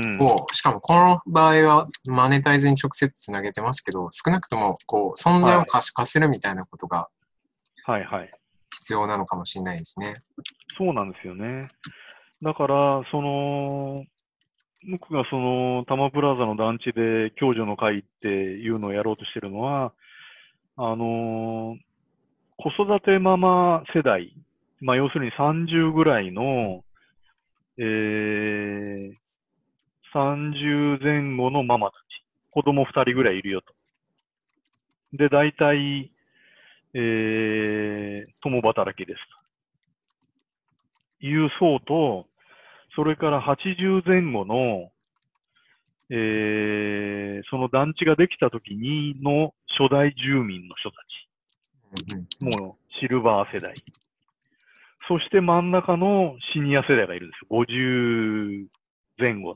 [0.05, 0.17] うん。
[0.21, 7.07] を、しかもこの場合はマネタイズに直接つなげてますけど、少なくともこう存在を可視化するみたいなことが
[7.83, 8.31] はいはい。
[8.73, 10.15] 必要なのかもしれないですね。
[10.77, 11.67] そうなんですよね。
[12.41, 14.05] だから、その、
[14.89, 19.93] 僕がその、多摩プラザの団地で共助の会っていうのをやろうとしてるのは、
[20.83, 21.77] あの、
[22.57, 24.33] 子育てママ世代、
[24.79, 26.83] まあ要するに30ぐらいの、
[27.77, 29.13] えー、
[30.11, 31.99] 30前後のママたち、
[32.49, 33.75] 子供2人ぐらいいるよと。
[35.15, 36.11] で、大体、
[36.95, 39.19] えー、共働きです
[41.21, 41.27] と。
[41.27, 42.25] いう層と、
[42.95, 44.89] それから80前後の、
[46.13, 50.97] えー、その団地ができた時にの初代住民の人た
[52.15, 52.57] うんち。
[52.57, 53.75] もうシルバー世代。
[55.07, 57.63] そして真ん中のシニア世代がいるんですよ。
[57.63, 58.67] 50
[59.17, 59.55] 前後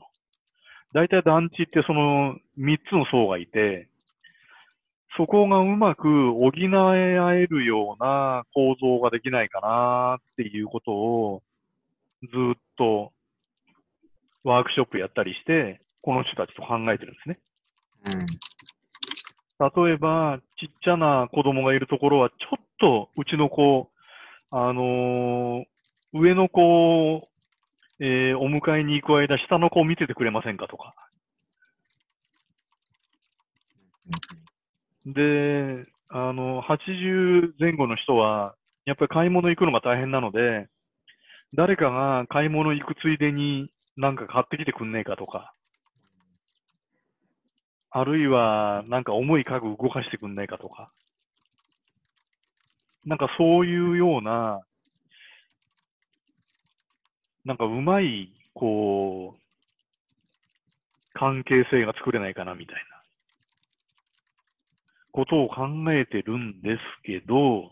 [0.94, 3.88] 大体団地ってその3つの層がいて、
[5.18, 11.42] そこがうまく補え合えるような構造ができないかなっていうことを
[12.22, 13.12] ずっと
[14.42, 17.38] ワークショップやったりして、この人たちと考えてるんですね。
[18.04, 18.26] うん
[19.58, 23.88] 例えば、ちっちゃな子供がいるところは、ちょっとうちの子、
[24.50, 25.64] あのー
[26.12, 27.28] 上の子を、
[27.98, 30.94] えーお迎えに行く間、下の子を見ててくれませんかとか。
[35.06, 40.68] で、あの、80前後の人は、やっぱり買い物行くのが大変なので、
[41.54, 45.54] 誰かが買い物行くついでになんか買ってきてくんねえかとか、
[47.98, 50.90] あるいはなんか重い家具動かしてくんねえかとか、
[53.06, 54.60] なんかそういうような、
[57.46, 59.40] なんかうまい、こう、
[61.14, 62.82] 関係性が作れないかなみたいな。
[65.12, 67.70] ことを考えてるんですけど、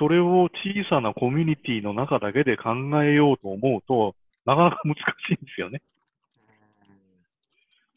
[0.00, 5.82] それを小さなコミュニティの中だけで考えようと思うと、なかなか難しいんですよね。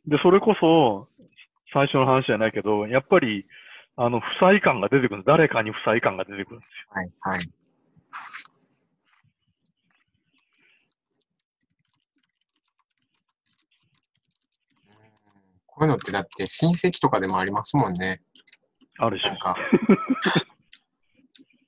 [0.06, 1.09] で、それこそ、
[1.74, 3.46] 最初の話じゃないけど、やっぱり、
[3.96, 5.24] あの、不細感が出てくる。
[5.26, 7.50] 誰かに不細感が出てくるんですはい、はい。
[15.68, 18.22] こういうのってだって親戚とかでもありますもんね。
[19.00, 19.06] よ。
[19.06, 19.40] ある種なん。
[19.40, 19.56] か、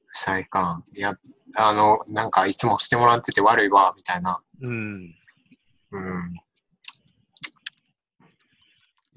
[0.07, 0.83] 不細感。
[0.95, 1.15] いや、
[1.55, 4.41] あの、なんかいつもしてもらってて悪いわ、みたいな。
[4.61, 5.15] うん。
[5.91, 6.40] うん。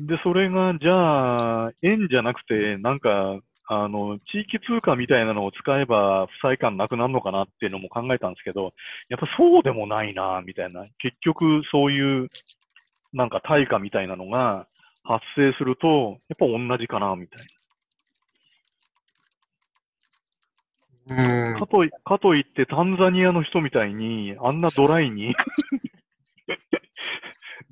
[0.01, 8.75] で、それが、じゃあ、円じゃなくて、なんか、あの、地域通貨みたいなのを使えば、不細感なくなるのかなっていうのも考えたんですけど、
[9.09, 10.87] やっぱそうでもないな、みたいな。
[10.99, 12.29] 結局、そういう、
[13.13, 14.67] なんか対価みたいなのが
[15.05, 17.47] 発生すると、やっぱ同じかな、みたい
[21.07, 21.59] うんな。
[21.61, 25.37] かとい、かといって、タンザニアの人みたいに、あんなドライに、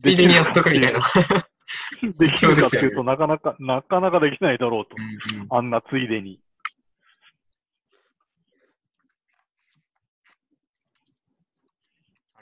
[0.01, 1.01] ついでにやっとくみたいな。
[2.19, 4.97] できるかっていうと、なかなか、なかなかできないだろうと。
[4.99, 6.41] うんうんあんなついでに。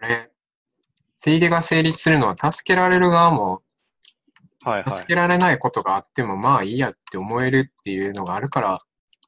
[0.00, 0.30] あれ、
[1.18, 3.62] ついでが成立するのは助けられる側も、
[4.62, 5.08] はいはい助。
[5.08, 8.80] けられないことがあってもまあいいやって思えるっていうのがあるから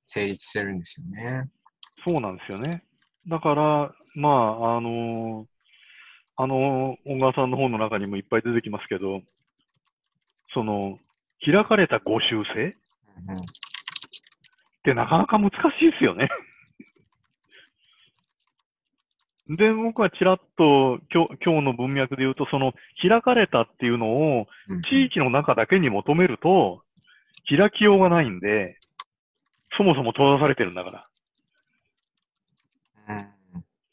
[0.04, 1.50] 成立してるんですよね。
[2.06, 2.84] そうなんですよね。
[3.26, 5.46] だから、まあ、あの
[6.36, 9.20] あの、小川さんの本の中にもいっぱい出てきますけど、
[10.54, 10.98] その、
[11.44, 12.74] 開かれたご習性っ
[14.84, 16.28] てなかなか難しいですよね。
[19.48, 26.82] で、僕はちらっと今日今日の文脈で言うと、その開かれたっていうのをうん地域の中だけに求めると、
[27.48, 28.78] 開きようがないんで、
[29.76, 31.08] そもそも閉ざされてるんだから。
[33.08, 33.32] うん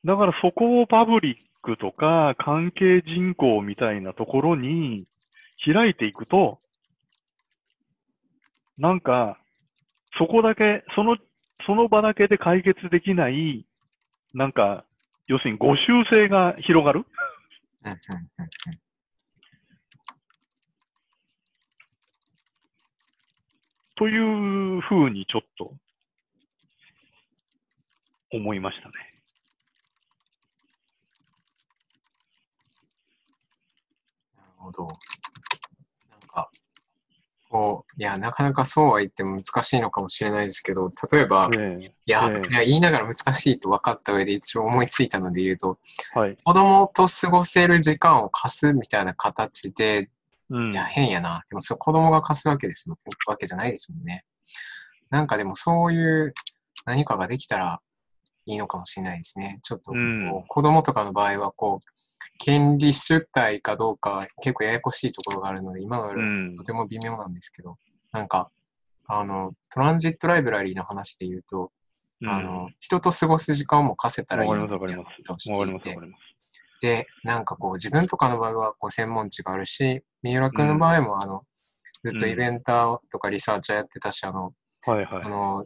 [0.05, 5.05] だからそこをパブリックとか関係人口みたいなところに
[5.65, 6.59] 開いていくと、
[8.77, 9.37] なんか、
[10.17, 11.17] そこだけ、その、
[11.65, 13.65] その場だけで解決できない、
[14.33, 14.85] なんか、
[15.27, 17.05] 要するにご習性が広がる
[23.95, 25.73] というふうにちょっと
[28.31, 28.93] 思いましたね。
[34.37, 34.87] なるほど。
[37.99, 45.79] いや、なかなかそうは言っても難しいのかもしれないですけど、例えば、ねいや、ええいや言いながら難しいと分かった上で一応思いついたので言うと、
[46.15, 46.37] えはい。
[46.41, 50.09] 子供と過ごせる時間を貸すみたいな形で、
[50.49, 51.43] うんいや、変やな。
[51.49, 54.23] でも、それ子供が貸すわけですもん、わけじゃないですもんね。
[55.09, 56.33] なんかでも、そういう
[56.85, 57.81] 何かができたら
[58.45, 59.59] いいのかもしれないですね。
[59.61, 61.99] ちょっとこう、うん子供とかの場合は、こう、
[62.39, 67.77] 権利主体かどうか結構ややこしいところがあるので、今のうんとても微妙なんですけど、
[68.11, 68.49] なんか、
[69.07, 71.71] あの、トランジットライブラリーの話で言うと、
[72.21, 74.65] うんあの、人と過ごす時間も貸せたらいいわな。
[74.65, 75.97] って。
[76.81, 81.43] で、なんかこう、自分とかの場合はこう専門知があるし、三浦君の場合も、あの、
[82.03, 84.53] ずっとイベンターとかリサーチャーやってたし、あの、
[84.87, 85.29] はいはいあ。
[85.29, 85.65] の、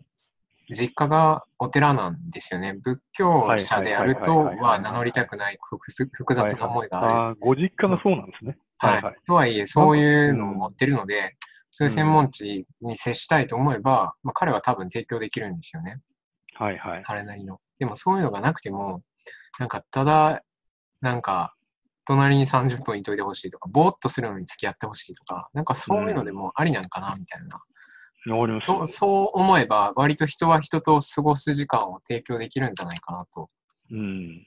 [0.69, 2.73] 実家がお寺なんですよね。
[2.73, 7.15] 仏教者であるとはいはいはいはいはいは名乗りたくない複雑な思いがある。
[7.15, 8.57] ああ、ご実家がそうなんですね。
[8.77, 9.15] はいはいはい。
[9.25, 11.35] とはいえ、そういうのを持ってるので、
[11.73, 15.99] そういう専門知に接したいと思えば、まあ、彼は多分提供できるんですよね。
[16.53, 17.03] はいはい。
[17.03, 17.59] 彼なりの。
[17.79, 19.01] でもそういうのがなくても、
[19.59, 20.43] なんかただ、
[21.01, 21.55] なんか、
[22.05, 27.59] 隣に30分いといてほしいとか、ぼーっとするのに付き合ってほしいとか、なんかそういうのでもありなんかな、みたいな。
[28.61, 33.49] そうそう思えば、割と人は人と過ごす時間を提供できるんじゃないかなと
[33.91, 34.45] うん。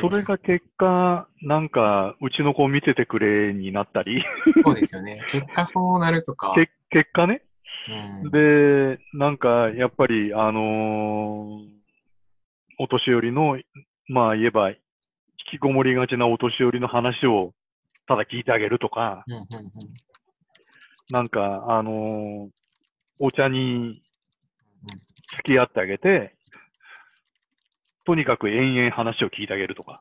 [0.00, 4.24] それが結果、なんか、うちの子見ててくれになったり、
[4.64, 5.20] そうですよね。
[5.30, 6.52] 結果そうなるとか。
[6.54, 7.42] け結果ね。
[8.22, 11.78] うん、で、なんか、やっぱり、あのー
[12.80, 13.58] お年寄りの、
[14.06, 14.76] まあ言えば、引
[15.50, 17.52] きこもりがちなお年寄りの話を
[18.06, 19.48] ただ聞いてあげるとか、うんうんうん
[21.10, 22.48] なんか、あのー
[23.18, 24.98] お茶にうん
[25.36, 26.36] 付き合ってあげて、
[28.08, 30.00] とにかく延々話を聞いてあげるとか。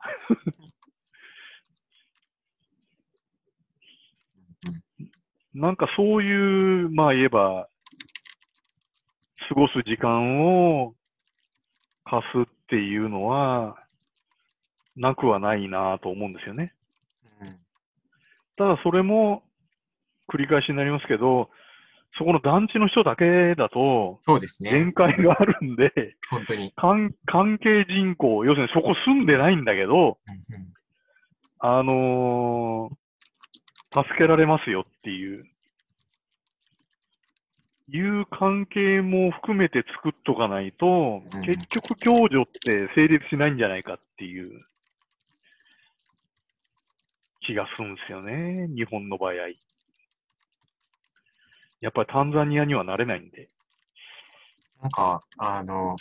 [5.53, 7.67] なんかそういう、まあ言えば、
[9.49, 10.93] 過ごす時間を
[12.05, 13.75] 貸すっていうのは、
[14.95, 16.73] なくはないなと思うんですよね。
[17.41, 17.59] うん
[18.55, 19.43] ただそれも
[20.33, 21.49] 繰り返しになりますけど、
[22.17, 24.71] そこの団地の人だけだとそうですね。
[24.71, 26.73] 限界があるんで、本当に。
[26.75, 30.17] 関関係人口、要するにそこ住んでないんだけど、うんうん
[31.59, 32.95] あのー
[33.93, 35.45] 助けられますよっていう、
[37.89, 44.61] いう関係も含めて作っとかないと、うん結局共助って成立しないんじゃないかっていう
[47.41, 49.33] 気がするんですよね、日本の場合。
[51.81, 53.49] やっぱりタンザニアにはなれないんで。
[54.81, 55.95] なんか、あの、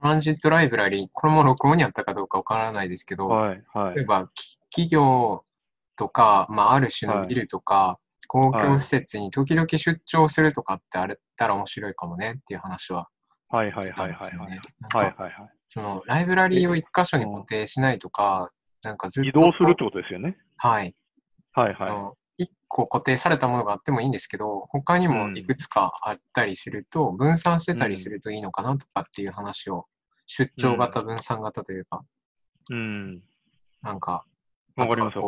[0.00, 4.30] トランジットライブラリこれも録音にあったかどうかわからないですけど、はいはい、例えば
[4.70, 5.44] 企業
[5.96, 13.08] とか、まあ、ある種のビルとか、はい、公共施設に時々出張するとかってあれたら面白いかもねっていう話は、
[13.52, 13.58] ね。
[13.58, 14.32] はいはいはいはいはい。
[14.32, 15.32] はいはいはい、
[15.68, 18.50] そのライブラリを一箇所に固定しないとか、
[18.82, 19.28] なんかずっと。
[19.28, 20.38] 移動するってことですよね。
[20.56, 20.94] はい。
[21.52, 22.19] はいはい。
[22.40, 29.86] 1個固定されたものがあってもいいんですけど、他にもいくつかあったりすると、分散してたりするといいのかなとかっていう話を、
[30.26, 32.02] 出張型、分散型というか、
[32.70, 33.22] うん。
[33.82, 34.24] なんか、
[34.76, 35.22] わかります、か。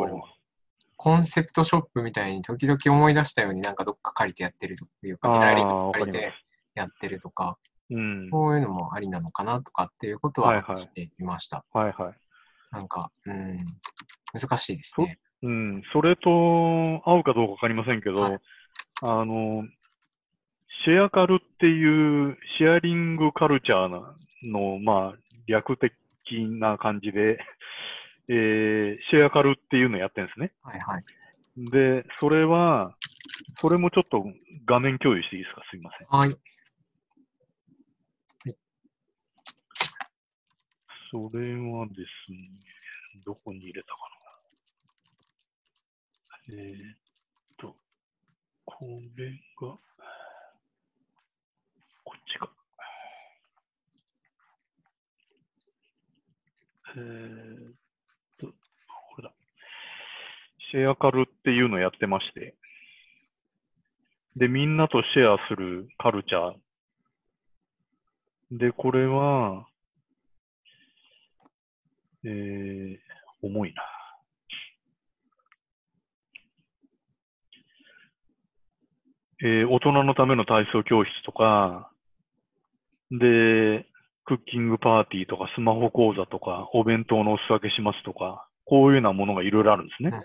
[0.95, 6.33] コンセプトショップみたいに時々思い出したようになんかどっか借りてやってるというか、ギャラリと借りて
[6.75, 7.57] やってるとか、
[7.89, 7.95] こ、
[8.31, 11.65] そういうのもありなのかなとかっていうことはしていました。
[11.73, 12.13] はいはい。
[12.71, 13.57] なんか、うん、
[14.33, 15.19] 難しいですね。
[15.43, 15.83] うん。
[15.93, 16.29] それと
[17.05, 18.39] 合うかどうかわかりませんけど、はい
[19.01, 19.63] あの、
[20.85, 25.91] シェアカルっていうシェアリングカルチャーなの、まあ、略的
[26.59, 27.39] な感じで、
[28.29, 30.53] えーシェアカルっていうのをやってるんですね。
[30.61, 31.03] はいはい。
[31.57, 32.95] で、それは、
[33.57, 34.23] それもちょっと
[34.65, 35.61] 画面共有していいですか？
[35.69, 36.07] すいません。
[36.07, 36.29] はい。
[41.11, 41.93] それはで
[42.27, 42.49] すね、
[43.25, 44.22] どこに入れたかな？
[46.49, 46.97] えーっ
[47.57, 47.75] と、
[48.65, 48.85] こ
[49.15, 49.31] れ
[49.61, 49.77] が、
[52.03, 52.49] こっちか。
[56.95, 57.73] えーっ
[58.39, 58.53] と、こ
[59.21, 59.33] れだ。
[60.71, 62.55] シェアカルっていうのをやってまして、
[64.35, 68.57] で、みんなとシェアするカルチャー。
[68.57, 69.65] で、これは、
[72.25, 72.97] えー、
[73.41, 73.92] 重いな。
[79.43, 81.91] えー大人のための体操教室とか、
[83.11, 83.85] で、
[84.25, 90.21] クッキングパーティーとか、スマホ講座とか、お弁当のお裾分けしますとか、こういうようなものがいろいろあるんですうんね。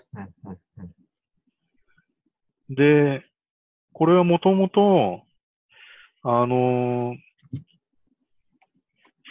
[2.69, 3.25] で、
[3.91, 5.23] これはもともと、
[6.23, 7.17] あのー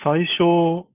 [0.05, 0.87] 最初、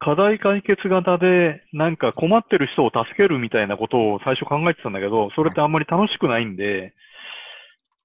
[0.00, 6.92] 課題解決型で、なんか困ってる人を助けるみたいなことを最初考えてたんだけど、それってあんまり楽しくないんで、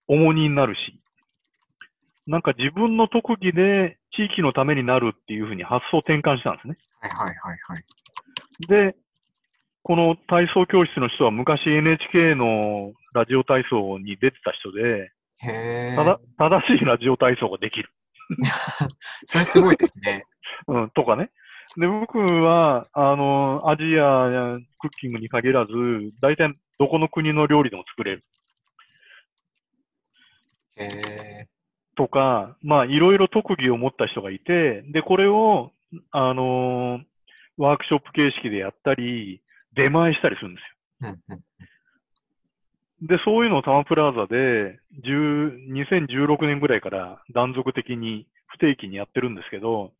[0.08, 1.00] 重荷になるし、
[2.28, 6.78] なんか自分の特技で地域のためになるっていうふうに発想転換したんですね。
[7.02, 8.68] はいはいはいはい。
[8.68, 8.96] で、
[9.84, 15.12] この体操教室の人は昔 NHK のラジオ体操に出てた人で。
[15.96, 17.90] ただ正しいラジオ体操ができる。
[19.26, 20.26] それすごいですね。
[20.68, 21.30] うん、とかね。
[21.78, 25.74] で、僕は、あの、アジアやクッキングに限らず、
[26.22, 28.24] 大体どこの国の料理でも作れる。
[31.96, 35.72] とか、まあ、いろいろ特技を持った人がいて、で、これを、
[36.12, 37.00] あの
[37.58, 39.42] ワークショップ形式でやったり、
[39.74, 40.62] 出前したりするんで
[41.00, 41.16] すよ。
[41.30, 43.08] うんうん。
[43.08, 49.94] で、そういうのをタマプラザで、10 2016年ぐらいから断続的に不定期にやってるんですけど、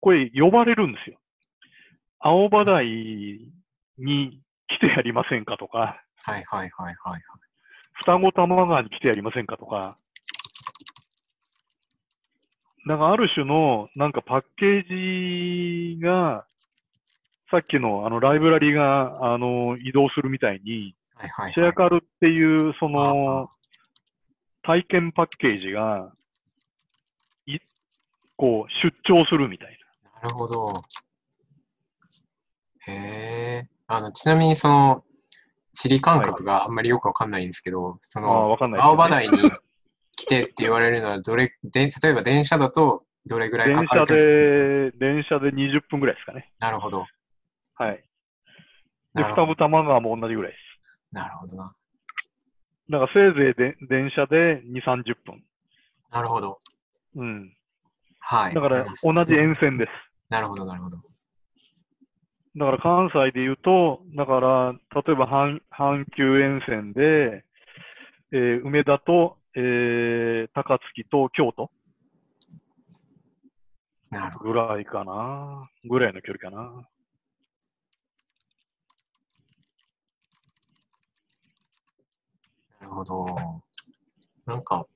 [0.00, 1.18] これ呼ばれるんですよ。
[2.18, 2.86] 青葉台
[3.98, 7.22] に来てやりませんかとか、はいはいはいはい。
[7.94, 9.96] 双子玉川に来てやりませんかとか、
[12.86, 16.46] なんかある種のなんかパッケージが、
[17.50, 21.52] さっきのあのライブラリがあの移動するみたいに、はいはいはい。
[21.54, 23.50] シェアカルっていうそあの
[24.62, 26.12] 体験パッケージが、
[27.46, 27.58] い
[28.36, 29.76] こう出張するみたい
[30.22, 30.84] なるほど。
[32.86, 33.68] へえ。
[33.86, 35.04] あの、ちなみにその、
[35.80, 38.28] 地理感覚があんまりよくわかんないんですけど、そな。
[38.28, 39.50] ああ、の、わかんないですよ青ね、葉台に
[40.14, 46.52] 来てって言われるのは、どれ、で例えば電車だとどれぐらい電かかる車で、電車で20分ぐらいですかね。
[46.58, 47.06] なるほど。
[47.76, 48.04] はい。
[49.14, 51.14] で、双子玉川も同じぐらいです。
[51.14, 51.74] なるほどな。
[52.90, 55.42] だからせいぜいで電車で2、30分。
[56.10, 56.58] なるほど。
[57.16, 57.56] うん。
[58.18, 58.54] はい。
[58.54, 59.90] だから同じ沿線です。
[60.28, 60.98] なるほど、なるほど。
[62.56, 67.44] だから関西で言うと、だから、例えば阪阪急沿線で、
[68.32, 71.70] えー梅田と、えー高槻と京都
[74.10, 74.38] なる。
[74.40, 75.70] ぐらいかな。
[75.88, 76.88] ぐらいの距離かな。
[82.80, 83.26] なるほど。
[84.46, 84.86] なんか、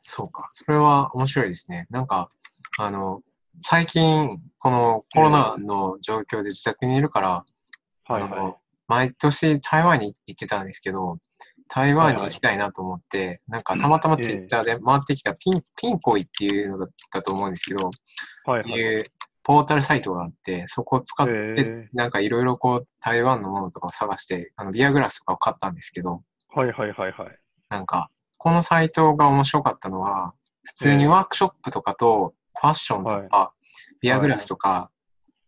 [0.00, 0.46] そうか。
[0.50, 1.86] それは面白いですね。
[1.90, 2.30] なんか、
[2.78, 3.22] あの、
[3.58, 7.44] 最近、このコロナの状況で自宅にいるから、
[8.04, 8.54] はいあのはい。
[8.86, 11.18] 毎年台湾に行ってたんですけど、
[11.68, 17.90] 台湾に行きたいなと思って、なんかたまたまツイッターで回ってきたピン、ピンコイっていうのだったと思うんですけど、
[18.44, 18.72] はいはい。
[18.72, 19.04] いう
[19.42, 27.38] ポータルサイトがあって、そこを使って、えなんかいろいろこう台湾のものとかを探して、あのビアグラスとかを買ったんですけど、ー、はいはいはいはい。
[27.68, 33.52] なんか、このサイトが面白かったのは、普通にワークショップとかと、ファッションとか、
[34.00, 34.90] ビアグラスとか、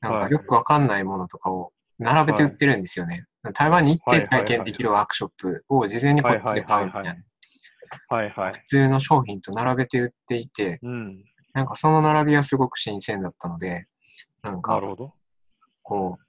[0.00, 3.24] なんかよくわかんないものとかを並べて売ってるんですよね。
[3.54, 7.14] 台湾に行って体験できるワークショップを事前にこうやって買うみたいな。
[8.09, 8.52] はいはい。
[8.52, 11.24] 普通の商品と並べて売っていて、うん。
[11.54, 13.86] なんかその並びはすごく新鮮だったので、
[14.42, 14.80] なんなか。
[15.82, 16.26] こう、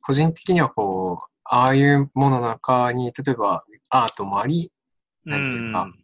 [0.00, 4.72] 個人的にはこう、ああいうものの中に、例えばアートもあり、
[5.24, 5.94] なんていうかん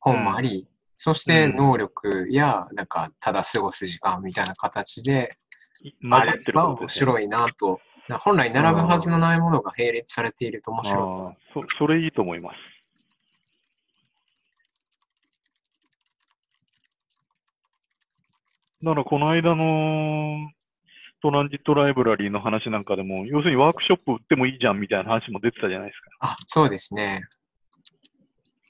[0.00, 0.66] 本もあり、
[1.02, 5.38] そしてうん能力や、なんか、ただ過ごす時間みたいな形で、
[6.10, 7.80] あれば面白いなと。
[8.06, 11.42] な本来並ぶはずのないものが並列されていると面白い。
[11.54, 12.56] そそれいいと思います。
[18.82, 20.50] だからこの間の
[21.22, 26.10] トランジットライブラリーの話なんかでも、要するにワークショップ売ってもいいじゃんみたいな話も出てたじゃないですか。
[26.20, 27.22] あ、そうですね。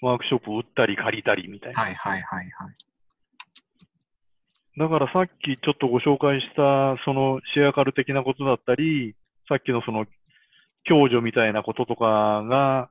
[0.01, 1.83] ワークショップ売ったり借りたりみたいな。
[1.83, 2.75] はいはいはいはい。
[4.79, 9.15] だからさっきちょっとご紹介したそのシェアカル的なことだったり、
[9.49, 10.07] さっきのその
[10.89, 12.89] 共助みたいなこととかが、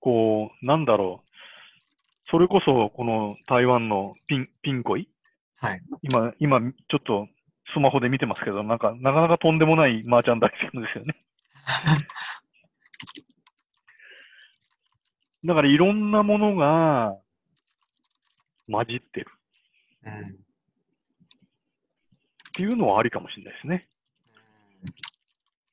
[0.00, 1.28] こう、なんだろう。
[2.30, 5.08] それこそこの台湾のピン、ピンコイ？
[5.56, 5.82] はい。
[6.02, 7.28] 今、今、ちょっと
[7.74, 11.14] スマホで見てますけど、なんか、なかなかとんでもないマーチャンダイジングですよね。
[15.44, 17.16] だからいろんなものが
[18.70, 19.26] 混じってる
[20.04, 20.12] うん。
[20.12, 20.36] っ
[22.54, 23.88] ていうのはありかもしれないですね。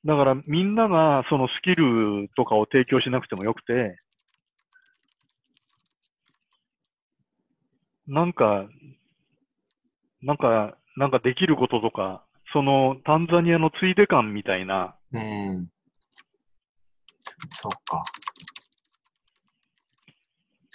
[0.06, 4.00] だからみんながそのスキルとかを提供しなくてもよくて、
[8.08, 8.68] なんか、
[10.22, 15.70] なんか、なんかできることとか、そのタンザニアのついで感みたいな、うん。
[17.50, 18.04] そうか。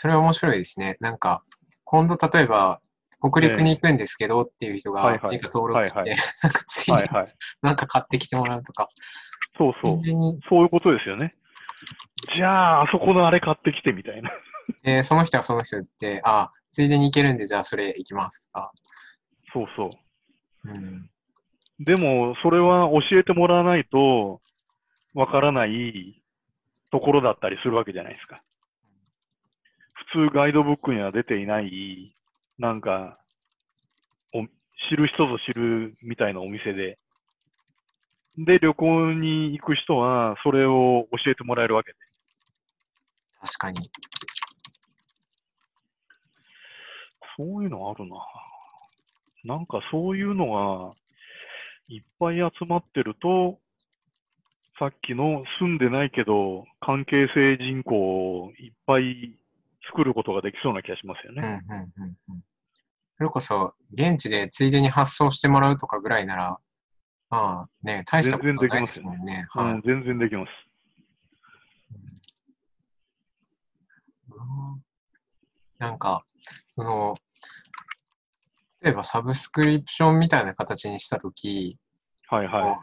[0.00, 0.96] それは面白いですね。
[1.00, 1.42] なんか、
[1.84, 2.80] 今度例えば、
[3.20, 7.34] 北陸に行くんですけどっていう人がはいはい何か登録して、はいは なんかついではいはい。
[7.60, 8.88] なんか買ってきてもらうとか、
[9.58, 10.00] そうそう
[10.48, 11.34] そういうことですよね。
[12.34, 14.30] じゃあ、あそこのあれ買ってきてみたいな。
[14.84, 18.72] えーその人はその人って、あついでに行けるんで、じゃあそれ行きますとか。
[19.52, 20.70] そうそう。
[20.70, 21.10] うん。
[21.78, 24.40] でも、それは教えてもらわないと、
[25.12, 26.22] わからない
[26.90, 28.40] ところだったりするわけじゃないですか。
[30.12, 32.14] 普通ガイドブックには出ていない、
[32.58, 33.18] なんか、
[34.34, 34.44] お
[34.90, 36.98] 知る人ぞ知るみたいなお店で、
[38.36, 41.98] で、旅行に行く人は、それを教えてもらえるわけで。
[43.40, 43.90] 確かに。
[47.36, 48.16] そういうのあるな。
[49.44, 50.94] なんかそういうのが
[51.88, 53.58] いっぱい集まってると、
[54.78, 59.34] さっきの住んでないけど、関係性人口をいっぱい
[59.88, 61.62] 作ることができそうな気がしますようん、ね。
[61.68, 62.16] うん、うん。
[62.28, 62.42] うん
[63.20, 66.58] それこそ、現地でついでに発送してもらうとかぐらいなら、
[67.28, 69.46] まあね、大したこと全然できないですすもんね。
[69.54, 70.48] うはいん、全然できます。
[74.30, 74.34] う
[74.76, 74.82] ん
[75.76, 76.24] なんか、
[76.66, 77.14] その、
[78.80, 81.78] 例えばサブスクリプションみたいな形にしたとき、
[82.28, 82.80] はいは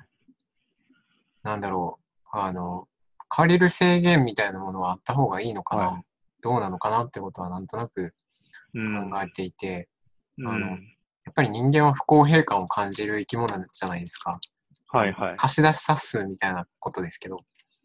[1.42, 2.88] なんだろう、あの、
[3.28, 6.04] 借りる制限みたいなものはあった方がいいのかな、は
[6.48, 8.14] どうなのかなってことはなんとなく。
[8.74, 9.90] 考えていて、
[10.38, 14.40] うんあのやっぱり人間は不公平感を感じる生き物じゃないですか。
[14.88, 15.36] はいはい。
[15.36, 17.42] 貸し出し冊数みたいなことですけど、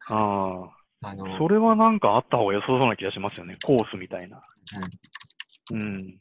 [0.08, 0.70] あ
[1.02, 3.58] あの、あ、それはなんかあった方が良さそうな気がしますよね。
[3.64, 4.44] コースみたいな。
[5.72, 6.20] うん。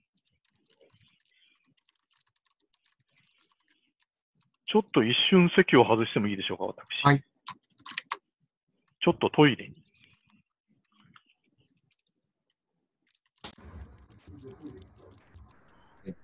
[4.65, 6.79] ちょっと一瞬席を外してもいいでしょうか、私。
[7.03, 7.23] はい。
[9.03, 9.80] ちょっとトイレに。
[16.03, 16.15] Sí.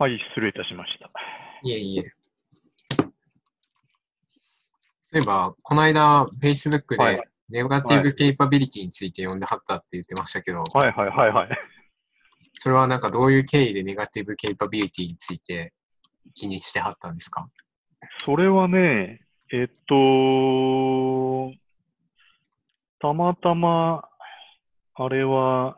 [0.00, 1.10] はい、失礼いたしました。
[1.64, 2.17] いえいえ。
[5.12, 11.48] 例えば、この間、Facebook はいで、ネガティブケイパビリティについて読んではったって言ってましたけど、はいはいはいはい。
[12.58, 15.72] それはなんかどういう経緯でネガティブケイパビリティについて
[16.34, 17.48] 気にしてはったんですか？
[18.24, 21.52] それはね、えっと、
[23.00, 24.04] たまたま、
[24.94, 25.76] あれは、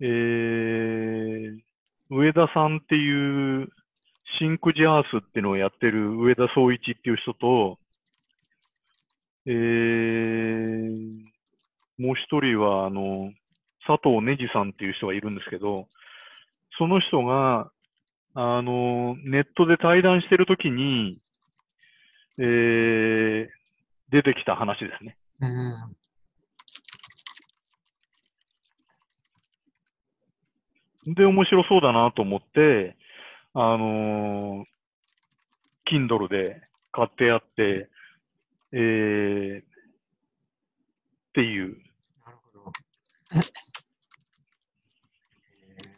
[0.00, 1.58] えー、
[2.10, 3.68] 上田さんっていう、
[4.38, 7.78] シンクジャースっていうのをやってる上田総一っていう人と、
[9.46, 11.30] えー、
[11.98, 13.32] もう一人は、あの、
[13.86, 15.88] 佐藤ねじさんっていう人がいるんですけど、
[16.78, 17.70] その人が、
[18.34, 21.18] あの、ネットで対談してるときに、
[22.38, 23.48] えー、
[24.10, 25.16] 出てきた話ですね。
[25.40, 25.46] う
[31.10, 31.14] ん。
[31.14, 32.96] で、面白そうだなと思って、
[33.54, 34.64] あのー
[35.90, 36.60] Kindle で
[36.92, 37.88] 買ってやって、
[38.72, 39.64] えー、っ
[41.34, 41.76] ていう。
[42.24, 42.72] なるほど。
[45.42, 45.90] えー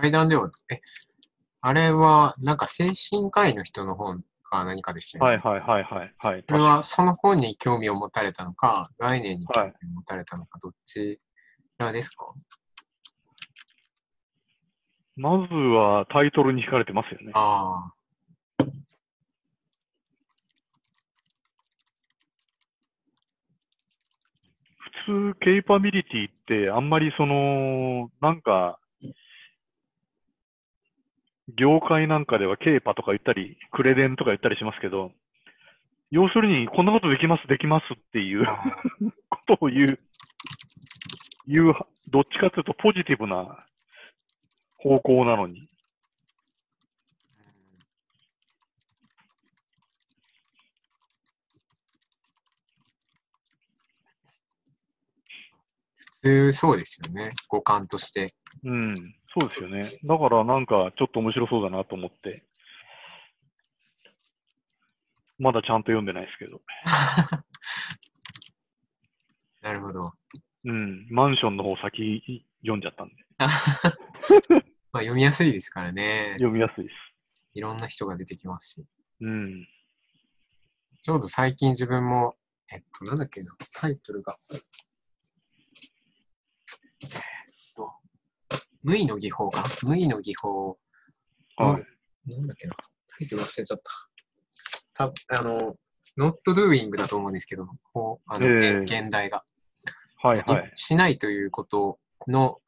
[0.00, 0.80] 対談では、え、
[1.60, 5.42] あれはなんか精神科医の人の本か何かでしたよね？
[5.44, 6.14] はいはいはいはい。
[6.18, 6.44] はい。
[6.44, 11.20] これはその本に興味を持たれたのか、概念に興味を持たれたのか、どっち
[11.78, 12.32] らですか？
[15.18, 17.32] まずはタイトルに惹かれてますよね。
[17.34, 17.92] あ。
[25.06, 28.78] 普通、ケイパビリティってあんまりその、なんか、
[31.56, 35.10] 業界なんかではケイパとか言ったり、クレデンとか言ったりしますけど、
[36.12, 38.46] 要するに、こんなことできます、できますっていう
[39.28, 39.98] ことを言う、
[41.48, 41.74] 言う、
[42.06, 43.64] どっちかというとポジティブな
[44.78, 45.68] 方向なのに。
[56.20, 57.30] 普通そうですよね。
[57.48, 58.34] 五感として。
[58.64, 59.84] うん、そうですよね。
[60.04, 62.44] だからなんかちょっと面白そうだなと思って。
[65.38, 66.60] まだちゃんと読んでないですけど。
[69.62, 70.12] なるほど。
[70.64, 73.14] うん、マンションの方先読んじゃったんで。
[74.90, 76.32] まあ、読みやすいですからね。
[76.34, 76.94] 読みやすいです。
[77.54, 78.86] いろんな人が出てきますし。
[79.20, 79.66] うん。
[81.02, 82.36] ちょうど最近自分も、
[82.72, 84.38] えっと、なんだっけな、タイトルが。
[84.50, 84.60] えっ
[87.76, 87.92] と、
[88.82, 90.78] 無意の技法か無意の技法
[91.56, 91.80] は
[92.26, 92.30] い。
[92.30, 93.80] なんだっけな、タイトル忘れちゃっ
[94.94, 95.10] た。
[95.10, 95.76] たあの、
[96.18, 99.44] not doing だと思うんですけど、こうあの、ええ現代が、
[100.18, 100.72] はいはい。
[100.74, 102.58] しないということの。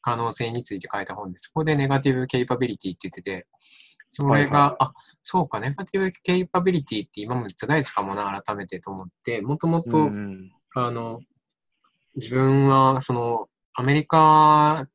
[0.00, 1.48] 可能性について書いた本です。
[1.48, 3.46] そこでネガティブケイパビリティって言ってて、
[4.06, 11.20] それが、はいはいあ、そうか、ネガティブケイパビリティって今もめっちゃ大事かもな、改めてと思って、もともと、うんあの、
[12.14, 14.88] 自分は、その、アメリカ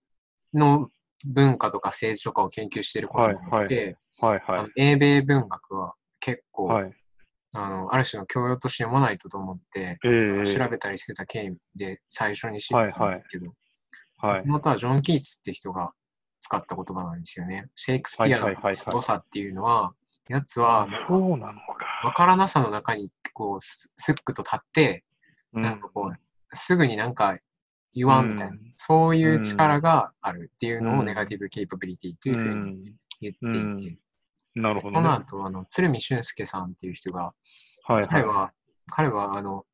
[0.54, 0.90] の
[1.28, 6.74] 文化とか政治とかを研究していることもあって、はいはあの英米文学は結構、い。
[6.74, 6.94] はい。
[7.54, 13.54] あの、ある種の教養として読まないとと思って、ええ調べたりしてた経緯で最初に知ったんですけど、
[14.18, 14.44] はい。
[14.46, 15.92] 元はジョン・キーツって人が
[16.40, 17.70] 使った言葉なんですよね。
[17.76, 18.76] シェイクスピアのはいはいはいはい。
[18.76, 19.94] 凄さっていうのは、
[20.28, 21.58] やつは、そうなのか。
[22.04, 25.04] わからなさの中に、こう、すすっくと立って、
[25.54, 25.62] うん。
[25.62, 26.18] なんかこう、
[26.56, 27.38] すぐになんか
[27.94, 28.74] 言わんみたいな、うん。
[28.78, 31.06] そういう力があるっていうのをうん。
[31.06, 33.98] ネガティブケイパビリティというふうに言っていて、うん
[34.56, 35.08] なるほどこね。
[35.08, 37.34] の後、あの、鶴見俊介さんっていう人が、
[37.86, 38.54] はい彼はは、
[38.88, 39.66] 彼は、あの、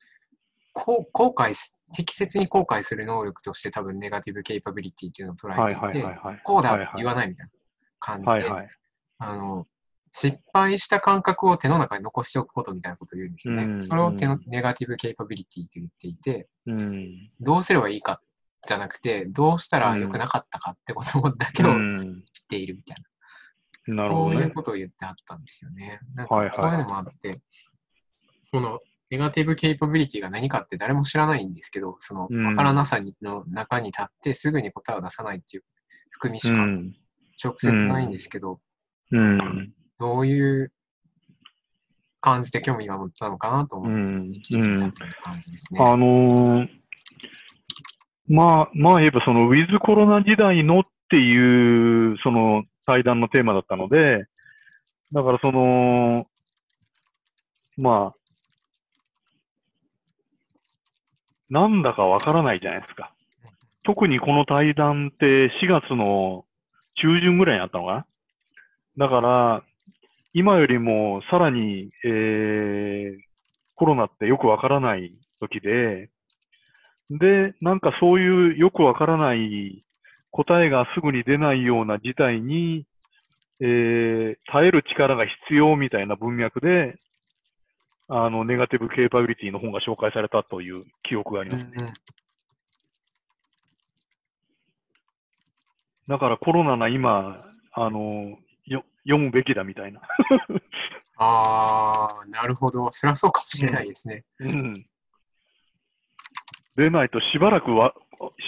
[0.73, 5.75] こう後悔す、適切に後悔する能力として多分ネガティブケイパビリティっていうのを捉い。
[5.75, 6.41] はいえていて、はいはいはい。
[6.43, 7.51] こうだはいはい言わないみたいな
[7.99, 8.69] 感じで、はいはい。
[9.17, 9.67] あの、
[10.11, 13.63] 失敗した感覚を手の中に残しておくことみたいなことを言うんですよね。
[13.65, 17.31] うんそれを手のうんネガティブケイパビリティと言っていて、うん。
[17.39, 18.21] どうすればいいか
[18.67, 23.03] じゃなくて、どうしたら良くなかったかってことだけをうん知っているみたいな、
[23.95, 24.35] なるほどね。
[24.35, 25.99] そういうことを言ってあったんですよね。
[26.15, 27.41] なんかはいはいそういうのもあって、
[28.51, 28.79] この
[29.09, 35.63] ネガティブケイパビリティが何かって誰も知らないんですけど、そのうんわからなさにの中に立ってすぐに答えを出さないっていう
[36.11, 36.93] 含みしかうん。
[37.41, 38.59] 直接ないんですけど、
[39.11, 39.71] うん。
[39.97, 40.73] どういう
[42.19, 44.31] 感じで興味が持ったのかなとう思ってん。
[44.41, 45.79] 聞いてみたという感じですね。
[45.81, 46.67] あのー
[48.29, 54.25] まあ、まあ言えばそのウィズコロナ時代のっていうその対談のテーマだったので、
[55.13, 56.25] だからその、
[57.77, 58.15] まあ、
[61.51, 63.13] なんだかわからないじゃないですか。
[63.83, 66.45] 特にこの対談って4月の
[66.95, 68.07] 中旬ぐらいにあったのか
[68.97, 69.63] なだから、
[70.33, 73.19] 今よりもさらに、えー、
[73.75, 76.09] コロナってよくわからない時で、
[77.11, 79.83] で、なんかそういうよくわからない
[80.31, 82.85] 答えがすぐに出ないような事態に、
[83.61, 86.97] えー、耐える力が必要みたいな文脈で、
[88.07, 91.65] あの、ネガティブケーパビリティの本が紹介されたという記憶があります。
[91.65, 91.93] うんうん
[96.09, 100.01] だからコロナな今、あの、よ読むべきだみたいな。
[101.17, 102.89] ああ、なるほど。
[102.89, 104.25] それはそうかもしれないですね。
[104.39, 104.85] うん。
[106.75, 107.93] でないとしばらくは、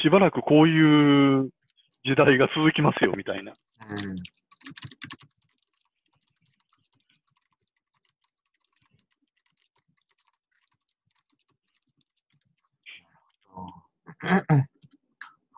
[0.01, 1.51] しばらくこういう
[2.03, 3.53] 時代が続きますよみたいな。
[3.89, 4.15] うん。
[14.23, 14.43] わ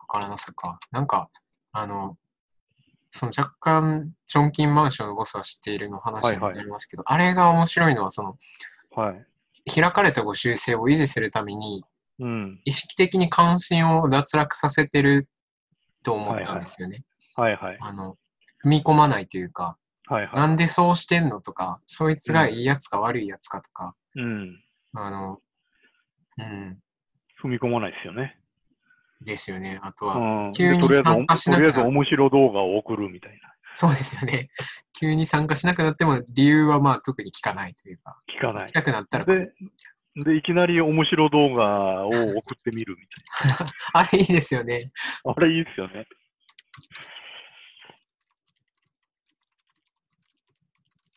[0.08, 0.78] からなさか。
[0.90, 1.28] なんか、
[1.72, 2.16] あの、
[3.10, 8.36] その若干、チョンキンマンションのボスは知っているの話になりますけど、あれが面白いのは、その、
[8.90, 9.26] はい。
[9.80, 11.84] 開かれたご習性を維持するために、
[12.18, 12.60] うん。
[12.64, 15.28] 意識的に関心を脱落させてる
[16.04, 17.04] と思ったんですよね。
[17.34, 17.78] はいはい。
[17.80, 18.16] あの、
[18.64, 19.76] 踏み込まないというか、
[20.06, 24.20] はいはなんでそうしてんのとか、そいつがいいやつか悪いやつかとか、い。
[24.20, 24.60] うん。
[24.92, 25.40] あの、
[26.38, 26.78] うん、
[27.42, 28.38] 踏み込まないですよね。
[29.20, 29.80] ですよね。
[29.82, 30.52] あとうは、ん。
[30.52, 33.54] 急に参加しなくなとりあえず面白動画を送るみたいな。
[33.74, 34.50] そうですよね。
[34.98, 38.72] 急に参加しなくなっても理由はまあ特に聞かないというか、聞かない聞き。
[38.72, 39.52] たくなったら、で、
[40.16, 44.92] で、いきなり面白動画を送ってみるみたい あれいいですよね。
[45.24, 45.32] な。
[45.36, 46.06] あれいいですよね。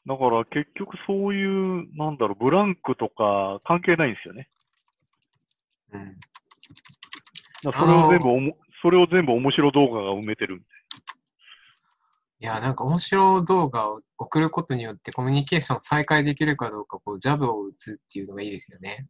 [0.08, 4.50] だから結局そういう、なんだろう、ブランクとか関係ないんですよね。
[5.92, 6.18] うん。
[7.62, 10.56] それを全部おも、それを全部面白動画が埋めてる。
[10.56, 10.60] い
[12.46, 19.08] や、なんか面白動画を送ることによってコミュニケーション再開できるかどうか、こう、ジャブを打つっていうのがいいですよね。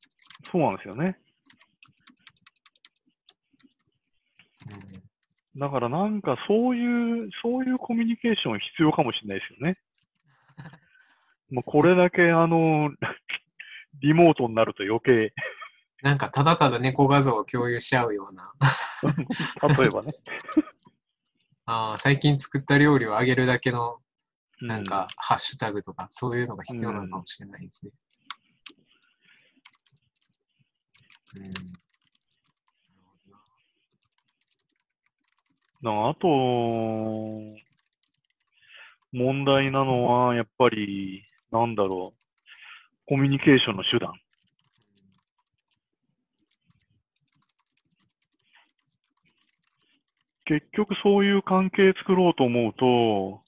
[0.51, 1.17] そうなんですよね。
[5.55, 5.59] うん。
[5.59, 9.77] だからなんかそういう、そういうコミュニケーション必要かもしれないですよね。
[11.51, 12.91] もうこれだけあの、
[14.01, 15.33] リモートになると余計、
[16.03, 18.53] なんかただただ猫画像を共有し合うような、
[19.77, 20.13] 例えばね。
[21.69, 23.97] ああ、最近作った料理をあげるだけの、
[24.61, 27.91] うなんか、ハッシュタグとか、そういうのが必要なのかもしれないですね。
[31.35, 31.51] うん。
[35.81, 36.27] なあと、
[39.11, 42.19] 問題なのは、やっぱり、なんだろう、
[43.07, 44.13] コミュニケーションの手段。
[50.47, 53.41] 結局そういう関係作ろうと思うと、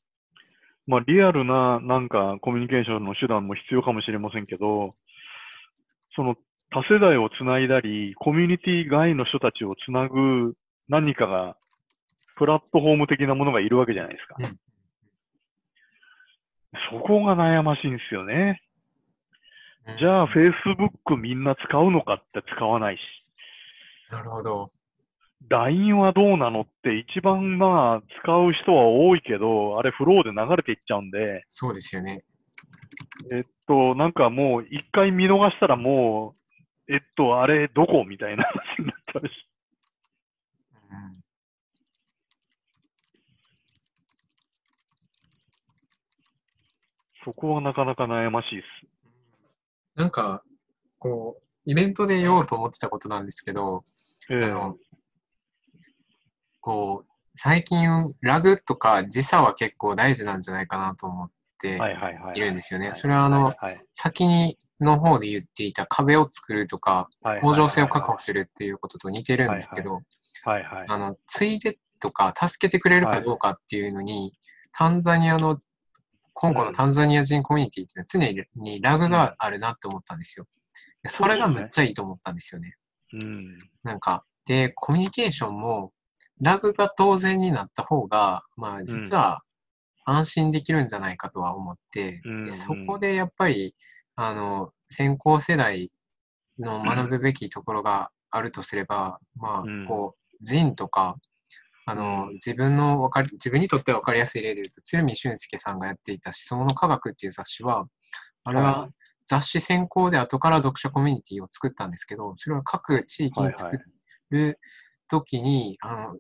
[0.87, 4.95] まあリアルななんかコミュニケーションの手段も必要かもしれませんけど、
[6.15, 6.35] その
[6.71, 10.53] 多世代をつないだり、コミュニティ外の人たちをつなぐ
[10.87, 11.55] 何かが、
[12.37, 14.35] プラットフォーム的なものがいるわけじゃないですか。
[14.39, 14.59] うん
[16.91, 18.61] そこが悩ましいんですよね。
[19.87, 22.99] うんじゃあ、Facebook みんな使うのかって使わないし、
[24.11, 24.71] なるほど。
[25.47, 26.61] LINE はどうなの？
[26.61, 32.23] って一番まあ使う人は多いけど、あれフローで流れていっちゃうんで、そうですよね。
[33.31, 36.35] えっと、なんかもう一回見逃したらも
[36.87, 38.03] う、えっと、あれどこ？
[38.05, 39.31] みたいな話になっちゃうし。
[40.91, 41.23] うん
[47.25, 48.65] そこはなかなか悩ましいです。
[49.93, 50.41] なんか、
[50.99, 53.83] こう、イベントで言おうと思ってたことなんですけど、
[54.31, 54.77] ええあの、
[56.61, 61.31] こう、最近、ラグとか時差は結構大事なんじゃないかなと思っ
[61.61, 61.89] ては
[62.35, 62.87] いるんですよね。
[62.87, 70.01] はいそれはあの、はい先にの方で言っていた壁を作るとか、はい向上性を確保するっていうことと似てるんですけど。
[70.87, 74.33] あの、ついでとか、助けてくれるかどうかっていうのに、
[74.71, 75.59] タンザニアの、
[76.33, 80.47] 香港のタンザニア人コミュニティっていうのは常にラグがあるなって思ったんですよ。
[81.03, 82.77] でそれがむっちゃいいと思ったんですよね。
[83.13, 83.59] うん。
[83.83, 85.91] なんか、で、コミュニケーションも、
[86.41, 89.43] ラグが当然になった方が、まあ実は
[90.05, 93.75] 安心できるんじゃないかとは思って、うんでそこでやっぱり、
[94.15, 95.91] あの、先行世代
[96.57, 99.83] の学ぶべきところがあるとすれば、まうん。
[99.85, 101.15] あ、こう、人とか、
[101.85, 102.33] あの、うん。
[102.33, 107.85] 自分のわかり、自分にとって分かりやすい例で言うと、鶴見俊介さんがやっていた思想の科学っていう雑誌は、
[108.43, 108.89] あれはは
[109.25, 114.57] 雑誌先行で後から読者コミュニティを作ったんですけど、それは各地域にはいはい
[115.09, 116.15] 作るときに、あの、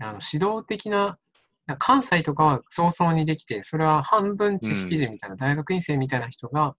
[0.00, 1.18] あの指導的な、
[1.78, 6.76] 関西とかは早々にできて、それは半分知識人みたいな、大学院生みたいな人が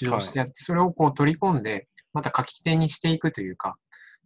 [0.00, 3.76] 指導してやって、それをこう取り込んで、また書き手にしていくというか、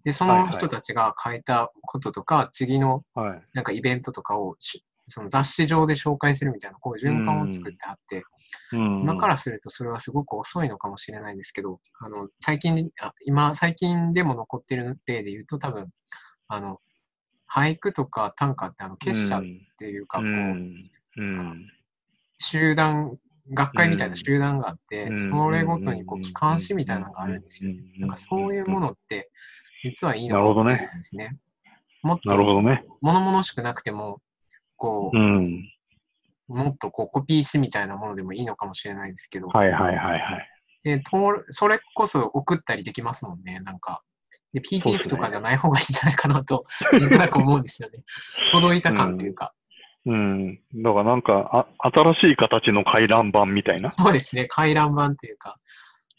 [0.04, 3.42] で、その人たちが書いたこととか、次のはい。
[3.54, 8.24] なんかイベントとかをしその雑誌上で紹介するみたいな、こういう循環を作ってあって、
[8.72, 9.00] うん。
[9.02, 15.88] 今からするとそれはすごく遅いのかもしれないですけど、あの、最近、あ今、最近でも残ってる例で言うと多分、
[16.48, 16.80] あの、
[17.52, 19.42] 俳句とか短歌ってあの結社っ
[19.78, 20.82] ていうか、うこう、ん。
[21.16, 21.66] うん。
[22.38, 23.16] 集団、
[23.52, 27.70] 学会みたいな集団があって、うんそれごとにこう機関誌みたいなのがあるんですよ。
[27.70, 29.30] うんなんかそういうものって、
[29.82, 31.38] 実はいいのなるほどねかもしれないですね。
[32.02, 32.36] もっと。
[33.02, 34.20] 物々しくなくても、
[34.84, 35.70] こうう、ん。
[36.46, 40.48] もっとこうコピー紙みたいなものでもいいのかもしれないですけど、はいはいはいはい。
[40.82, 41.02] で
[41.48, 44.02] それこそ送ったりできますもんね、なんか。
[44.52, 48.00] で、そうですね PDF とかじゃない方がいいんじゃないかなと、 なんとなく思うんですよね。
[48.52, 49.54] 届いた感というか。
[50.04, 50.56] うん。
[50.74, 53.90] だからなんか、あ、新しい形の回覧板みたいな。
[53.92, 55.58] そうですね、回覧板というか。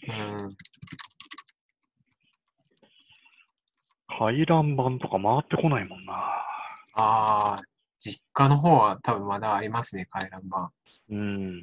[0.08, 0.50] うん。
[4.18, 6.14] 回覧板とか回ってこないもんな。
[6.96, 7.58] ああ、
[8.06, 10.72] 実家の方は多分まだありますね、回覧板。
[11.10, 11.62] うん。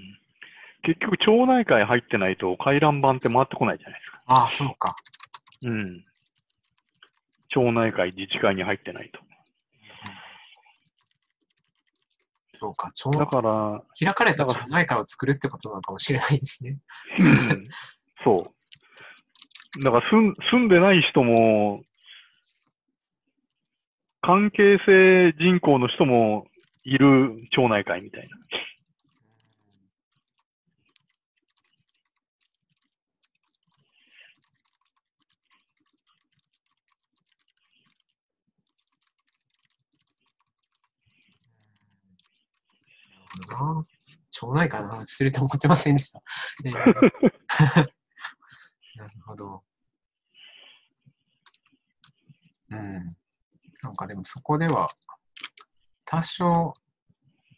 [0.82, 4.22] 結局、町内会入ってないと回覧板って回ってこないじゃないですか。
[4.26, 4.96] ああ、そうか。
[5.62, 6.04] うん。
[7.48, 9.20] 町内会、自治会に入ってないと。
[12.58, 16.78] そうか、町だから、開かれただから町内会を作るってことなのかもしれないですね。
[17.20, 17.24] う
[17.54, 17.68] ん
[18.24, 18.52] そ
[19.78, 19.82] う。
[19.82, 21.82] だから住ん住んでない人も、
[24.22, 26.46] 関係性人口の人も
[26.84, 28.36] いる町内会みたいな。
[43.48, 43.82] な
[44.30, 46.22] 町内会の話すると思ってませんでした。
[46.64, 46.74] え ー
[48.98, 49.64] なるほど。
[52.70, 53.16] うん。
[53.82, 54.88] なんかでもそこでは、
[56.04, 56.74] 多少、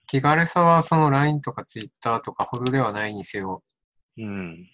[0.06, 3.62] 気軽さはその LINE とか Twitter とかほどではないにせよ、
[4.18, 4.68] うん。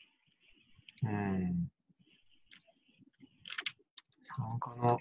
[1.02, 1.68] うん。
[4.20, 4.98] 参加の、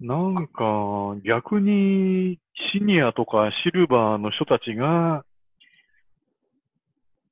[0.00, 2.38] なんか、逆に
[2.72, 5.24] シニアとかシルバーの人たちが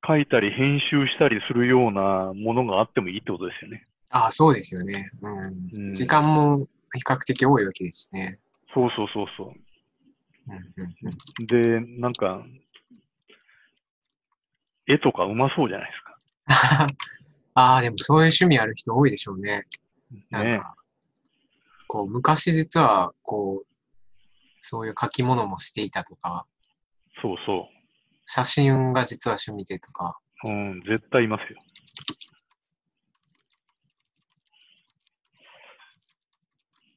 [0.05, 3.87] 書いたり編集したりするようなものがあってもいいってことですよね。
[4.09, 5.09] ああ、そうですよね。
[5.21, 5.87] うん。
[5.87, 8.39] うん時間も比較的多いわけですしね。
[8.73, 9.53] そうそうそうそ
[10.47, 11.13] うんうんうん。
[11.43, 11.47] う。
[11.47, 12.43] で、なんか、
[14.87, 16.87] 絵とかうまそうじゃないですか。
[17.55, 19.65] ああ、でもそういう趣味ある人多いでしょうね。
[20.29, 20.59] なんね。
[20.59, 20.75] か、
[21.87, 23.67] こう、昔実は、こう、
[24.59, 26.45] そういう書き物もしていたとか、
[27.21, 27.69] そうそ
[28.25, 30.49] 写真が実は趣味でとか、う。
[30.49, 31.59] うん、絶対いますよ。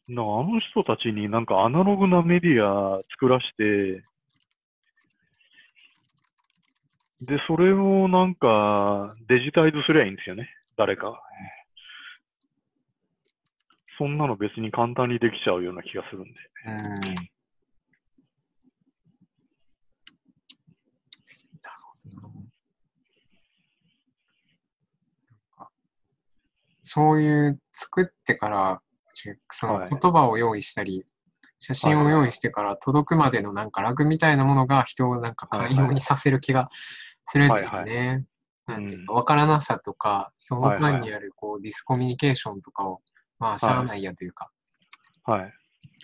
[0.08, 4.04] なんかあの人たちになんかアナログなメディア作らして、
[7.22, 10.48] で、それをなんかデジタイズすりゃいいんですよね。
[10.76, 11.20] 誰か。
[13.98, 16.30] そんなの別に簡単にできちゃうような気がするんで。
[16.66, 16.74] うん。
[16.74, 17.20] なる
[22.20, 22.28] ほ
[25.64, 25.66] ど。
[26.82, 28.82] そういう作ってから、
[29.50, 31.04] そのはい言葉を用意したり、
[31.58, 36.68] 写真を用意してから届くまでのなんかラグみたいなものが人をなんか寛容にさせる気が
[37.24, 38.24] するんですよね。
[38.66, 43.00] なんていうか、わからなさとか、その間にあるこうディスコミュニケーションとかを、
[43.38, 44.50] まあ、しゃあないやというか、
[45.24, 45.52] はい。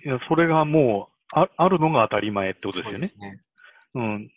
[0.05, 3.09] いや、それがもうああるのが当たり前ってことですよねそうで。
[3.09, 3.41] すね。
[3.95, 4.31] うん。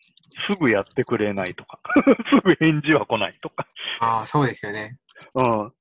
[0.48, 1.80] すぐやってくれないとか、
[2.30, 3.68] すぐ返事は来ないとか。
[4.00, 4.98] ああ、そうですよね。
[5.34, 5.74] うん。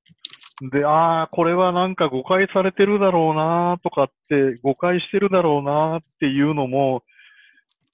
[0.61, 7.03] で、ああ、これはなんか誤解されてるだろうなとかって、誤解してるだろうなっていうのも、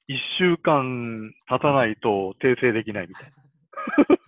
[0.07, 3.35] 一週間経たないと訂正できないみたいな。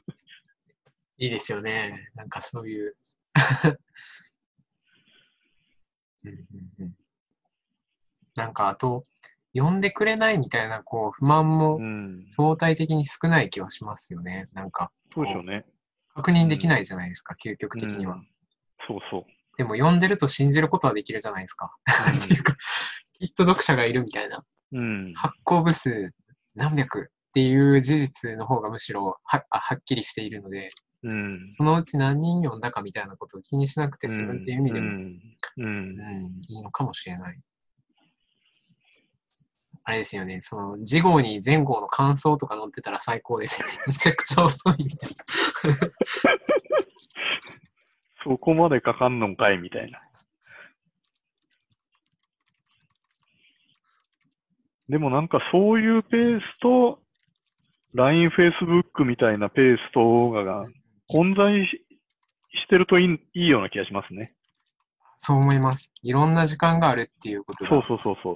[1.18, 2.10] いいですよね。
[2.16, 2.96] なんかそういう。
[6.24, 6.38] うんうん
[6.80, 6.96] うん、
[8.36, 9.06] なんかあと、
[9.54, 12.26] 呼んでくれないみたいなこう不満もうん。
[12.32, 14.50] 相対的に少ない気はしますよね。
[14.54, 15.66] なんかそうでしょうね。
[16.14, 18.16] 確認できないじゃないですか、究極的には。
[18.16, 18.28] うん
[18.88, 19.24] そうそう。
[19.58, 21.72] でも呼んでると信じることはできるじゃないですか。
[22.26, 22.56] っていうか、
[23.20, 24.44] きっと読者がいるみたいな。
[24.74, 25.14] うん。
[25.14, 26.12] 発行部数
[26.56, 27.04] 何百っ
[27.34, 29.18] ていう事実の方がむしろは
[29.50, 30.70] あはっきりしているので、
[31.04, 31.48] うん。
[31.52, 35.20] そのうち何人読んだかみたいなことを気にしなくて済むっていう意味でも、うん。
[35.58, 35.66] うん。
[35.66, 37.38] うん、いいのかもしれない。
[39.86, 43.74] あれですよね、その、次号に前号の感想とか載ってたら最高ですよね。
[43.88, 45.16] めちゃくちゃ遅いみたいな。
[48.24, 50.00] そこまでかかんのかいみたいな。
[54.88, 57.00] でもなんかそういうペースと、
[57.94, 60.66] LINE、Facebook みたいなペースとがが
[61.08, 61.86] 混在し
[62.66, 64.34] してるといいいいような気がしますね。
[65.20, 65.92] そう思います。
[66.04, 67.70] いろんな時間があるっていうことが。
[67.70, 68.36] そうそうそうそう。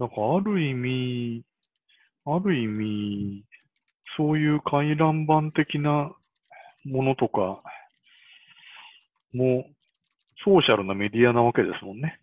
[0.00, 1.44] なんかある意味、
[2.24, 3.44] ある意味、
[4.16, 6.10] そういう回覧板的な
[6.86, 7.62] ものとか
[9.34, 9.66] も
[10.42, 12.18] ソーシャルなメディアなわけですもんね。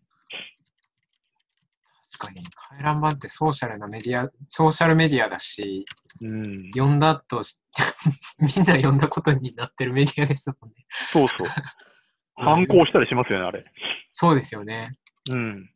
[2.17, 5.85] 確かに、回覧板ってソーシャルなメディア、ソーシャルメディアだし、
[6.19, 6.71] うん。
[6.75, 7.61] 読んだとし、
[8.39, 10.83] みんな読んだことになってるメディアですもんね。
[10.89, 11.47] そうそう。
[12.37, 13.63] 反抗したりしますよね、あれ。
[14.11, 14.97] そうですよね。
[15.29, 15.69] うん。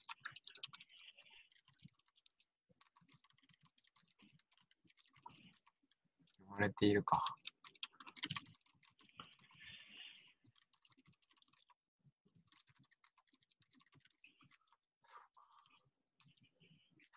[6.39, 7.23] 言われているか。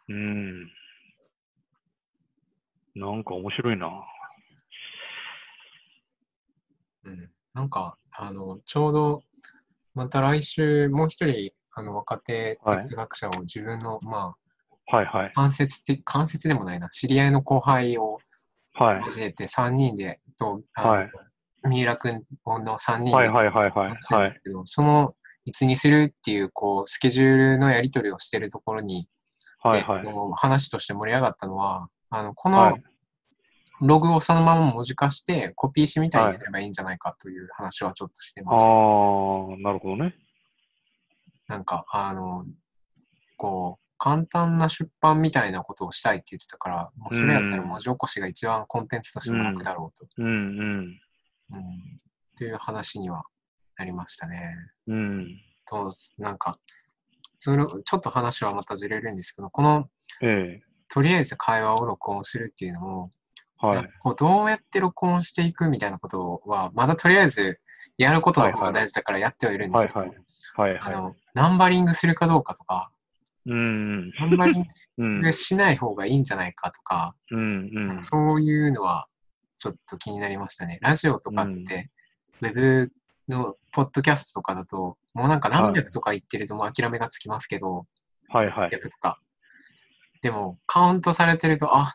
[0.09, 0.71] うん。
[2.95, 3.89] なんか面白いな。
[7.05, 7.31] うん。
[7.55, 9.23] なんか、あの、ちょうど、
[9.95, 14.35] また来週、もう一人、あの、若手哲学者を自分の、ま
[14.87, 15.41] はいはいあ、。
[15.41, 18.19] 間接的、間接でもないな、知り合いの後輩を
[18.75, 19.01] はい。
[19.03, 21.11] 交えて3人で、と、はい
[21.67, 24.15] 三浦君の3人ではいはいはいはい。
[24.15, 24.41] はい。
[24.67, 25.15] その、
[25.47, 29.09] いつにするっていう、こう、スケジュールのやり取りをしてるところに、
[29.61, 30.05] はいはい
[30.37, 32.83] 話として盛り上がったのは、あの、このはい
[33.81, 38.71] ログをそのまま文字化して、コピー紙みたいにやればいいんじゃないかという話はちょっとしてあました。
[38.71, 38.73] あ、
[39.59, 40.15] なるほどね。
[41.49, 42.47] なんか、あの、
[43.37, 51.01] こう、簡単な出版みたいなことをしたいって言ってたから、もうそれやったら文字起こしが一番コンテンツとしても楽だろうと、うんうん。
[51.53, 53.23] うんっていう話には
[53.79, 54.55] なりましたね。
[54.89, 55.41] うん。
[55.67, 56.53] と、なんか、
[57.39, 59.89] それちょっと話はまたずれるんですけど、この、
[60.21, 60.63] ええ。
[60.89, 63.13] とりあえず会話を録音するっていうのも、
[63.57, 63.91] はい。
[64.01, 67.61] こうどうやって録音していくみたいなことは、まだとりあえず
[67.97, 72.94] やることの方が大事だからやってはいるんですけど、あの、ナンバリングするかどうかとか、い。
[73.47, 74.11] うん。
[74.11, 74.67] ナンバリン
[74.99, 75.21] うん。
[75.23, 78.03] グしない方がいいんじゃないかとか、うんうん。
[78.03, 79.07] そういうのは
[79.57, 80.79] ちょっと気になりましたね。
[80.83, 81.91] ラジオとかって、
[82.41, 82.93] ウェブ
[83.29, 87.87] のポッドキャストとかだと、もうなんか何百とか言ってるともう諦めがつきますけど、
[88.29, 88.71] はいはい。
[88.71, 89.19] 100とか。
[90.23, 91.93] でも、カウントされてると、あ、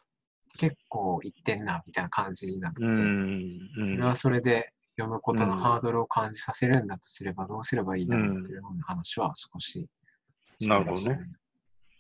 [0.58, 3.60] 結構言ってんな、みたいな感じになって、うん。
[3.86, 9.88] それはそれで読むことのハードルを感じさせるんだとすれば、どうすればいいだろうというような話は少し
[10.60, 11.20] してましたね。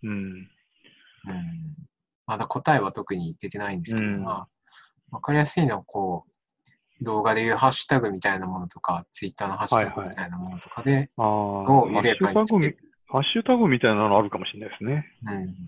[0.03, 0.11] うん。
[0.11, 0.49] うん
[2.29, 4.47] まだ答えは特に出てないんですけど、うんまあ、
[5.09, 11.25] わかりやすいのは、こう、動画でいうハッシュタグみたいなものとか、ツイッターのハッシュタグみたいなものとかで、ああ。
[11.25, 12.77] を緩やかにつける。
[13.07, 15.07] ハッシュタグみたいなのあるかもしれないですね。
[15.23, 15.67] うん。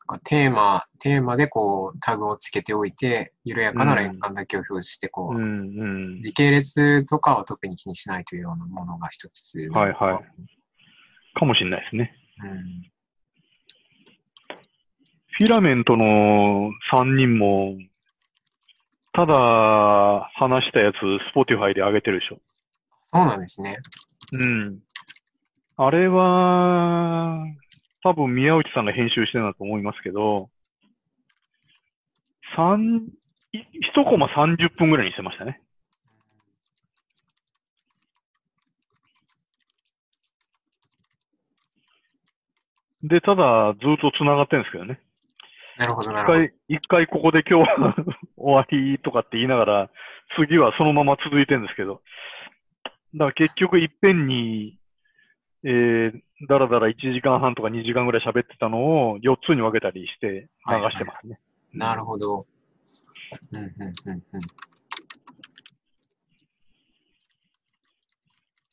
[0.00, 5.86] とかテーマ、テーマでこう、タグをつけておいて、緩やかな連関だけを表示して、こう、うんう
[6.18, 6.22] ん。
[6.22, 9.68] 時系列とかは特に気にしないというようなものが一つ。
[9.68, 10.55] はいはい
[11.36, 12.12] かもしれないですね。
[12.42, 12.82] うん。
[15.38, 17.76] フィラメントの3人も、
[19.12, 19.34] ただ
[20.34, 20.96] 話したやつ、
[21.34, 22.40] Spotify で上げてるでしょ。
[23.12, 23.76] そうなんですね。
[24.32, 24.78] うん。
[25.76, 27.44] あれは、
[28.02, 30.48] 多分宮内さんが編集してるんだと思いますけど、
[32.56, 33.08] 三、
[33.52, 35.60] い一コマ30分ぐらいにしてましたね。
[43.02, 45.00] で、ただ、ずっと繋がってるんですけどね。
[45.78, 46.38] なるほど、な一るほど。
[46.38, 47.94] 回、一回ここで今日は
[48.36, 49.90] 終わりとかって言いながら、
[50.36, 52.02] 次はそのまま続いてるんですけど。
[53.14, 54.78] だから結局いっぺんに、
[55.64, 61.38] えー、だらだら1時間半とか2時間ぐらい喋ってたのを4つに分けたりして流してますね。
[61.72, 62.44] なるほど。
[63.52, 63.72] うん、うん、
[64.06, 64.40] うん、うん。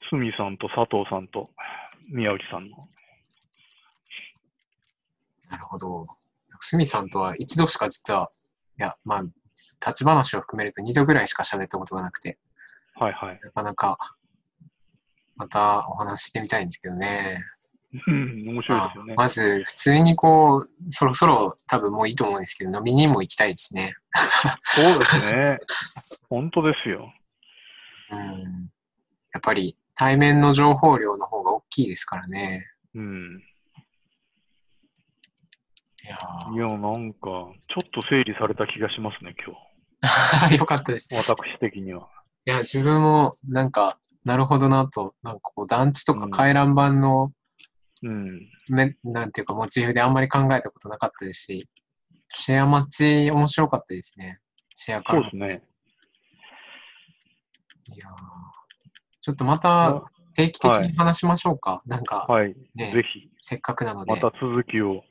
[0.09, 1.49] すみさんと佐藤さんと
[2.09, 2.87] 宮内さんの。
[5.53, 6.07] なるほど。
[6.59, 8.31] すみさんとは一度しか実は、
[8.79, 9.21] いや、まあ、
[9.85, 12.39] 立ち話を含めると二度ぐらいしか喋ったことがなくて、
[12.95, 13.39] はいはい。
[13.43, 13.97] なかなか、
[15.35, 17.43] またお話ししてみたいんですけどね。
[18.07, 19.25] うん面白いですよねまあ。
[19.25, 23.93] まず、普通にこう、そろそろ多分もういいと思うんですけど、飲みにも行きたいですね。
[24.63, 25.59] そうですね。
[26.29, 27.13] 本当ですよ。
[28.09, 28.71] うん。
[29.33, 32.65] やっぱり対面の情報量の方が大きいですからね。
[32.95, 33.43] うん。
[36.03, 39.55] いやなんか、ちょっと整理された気がしますね、今
[40.57, 41.07] よかったです。
[41.09, 41.15] 日。
[41.15, 42.09] 私的には。
[42.45, 47.31] いや、自分もなんか、なるほどなと、なんかこう団地とか回覧板の、
[48.01, 48.49] うん。
[48.67, 51.69] めなんていうかモチーフであんまり考えたことなかったですし、
[52.33, 54.39] シェアマッチ面白かったですね。
[54.75, 55.63] シェアからそうですね。
[57.95, 58.13] いやー
[59.21, 60.03] ちょっとまた
[60.35, 61.81] 定期的に話しましょうか。
[61.85, 62.55] なんか、はい。
[62.75, 64.11] ねぜひ、せっかくなので。
[64.11, 65.03] また続きを。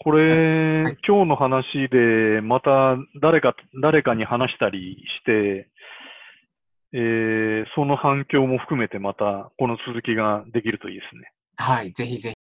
[0.00, 5.68] これ、はい今日の話で、また誰か、誰かに話したりして、
[6.92, 11.32] えーその反響も含めてまた、この続きができるといいですね。
[11.56, 12.38] はい、ぜひぜひ。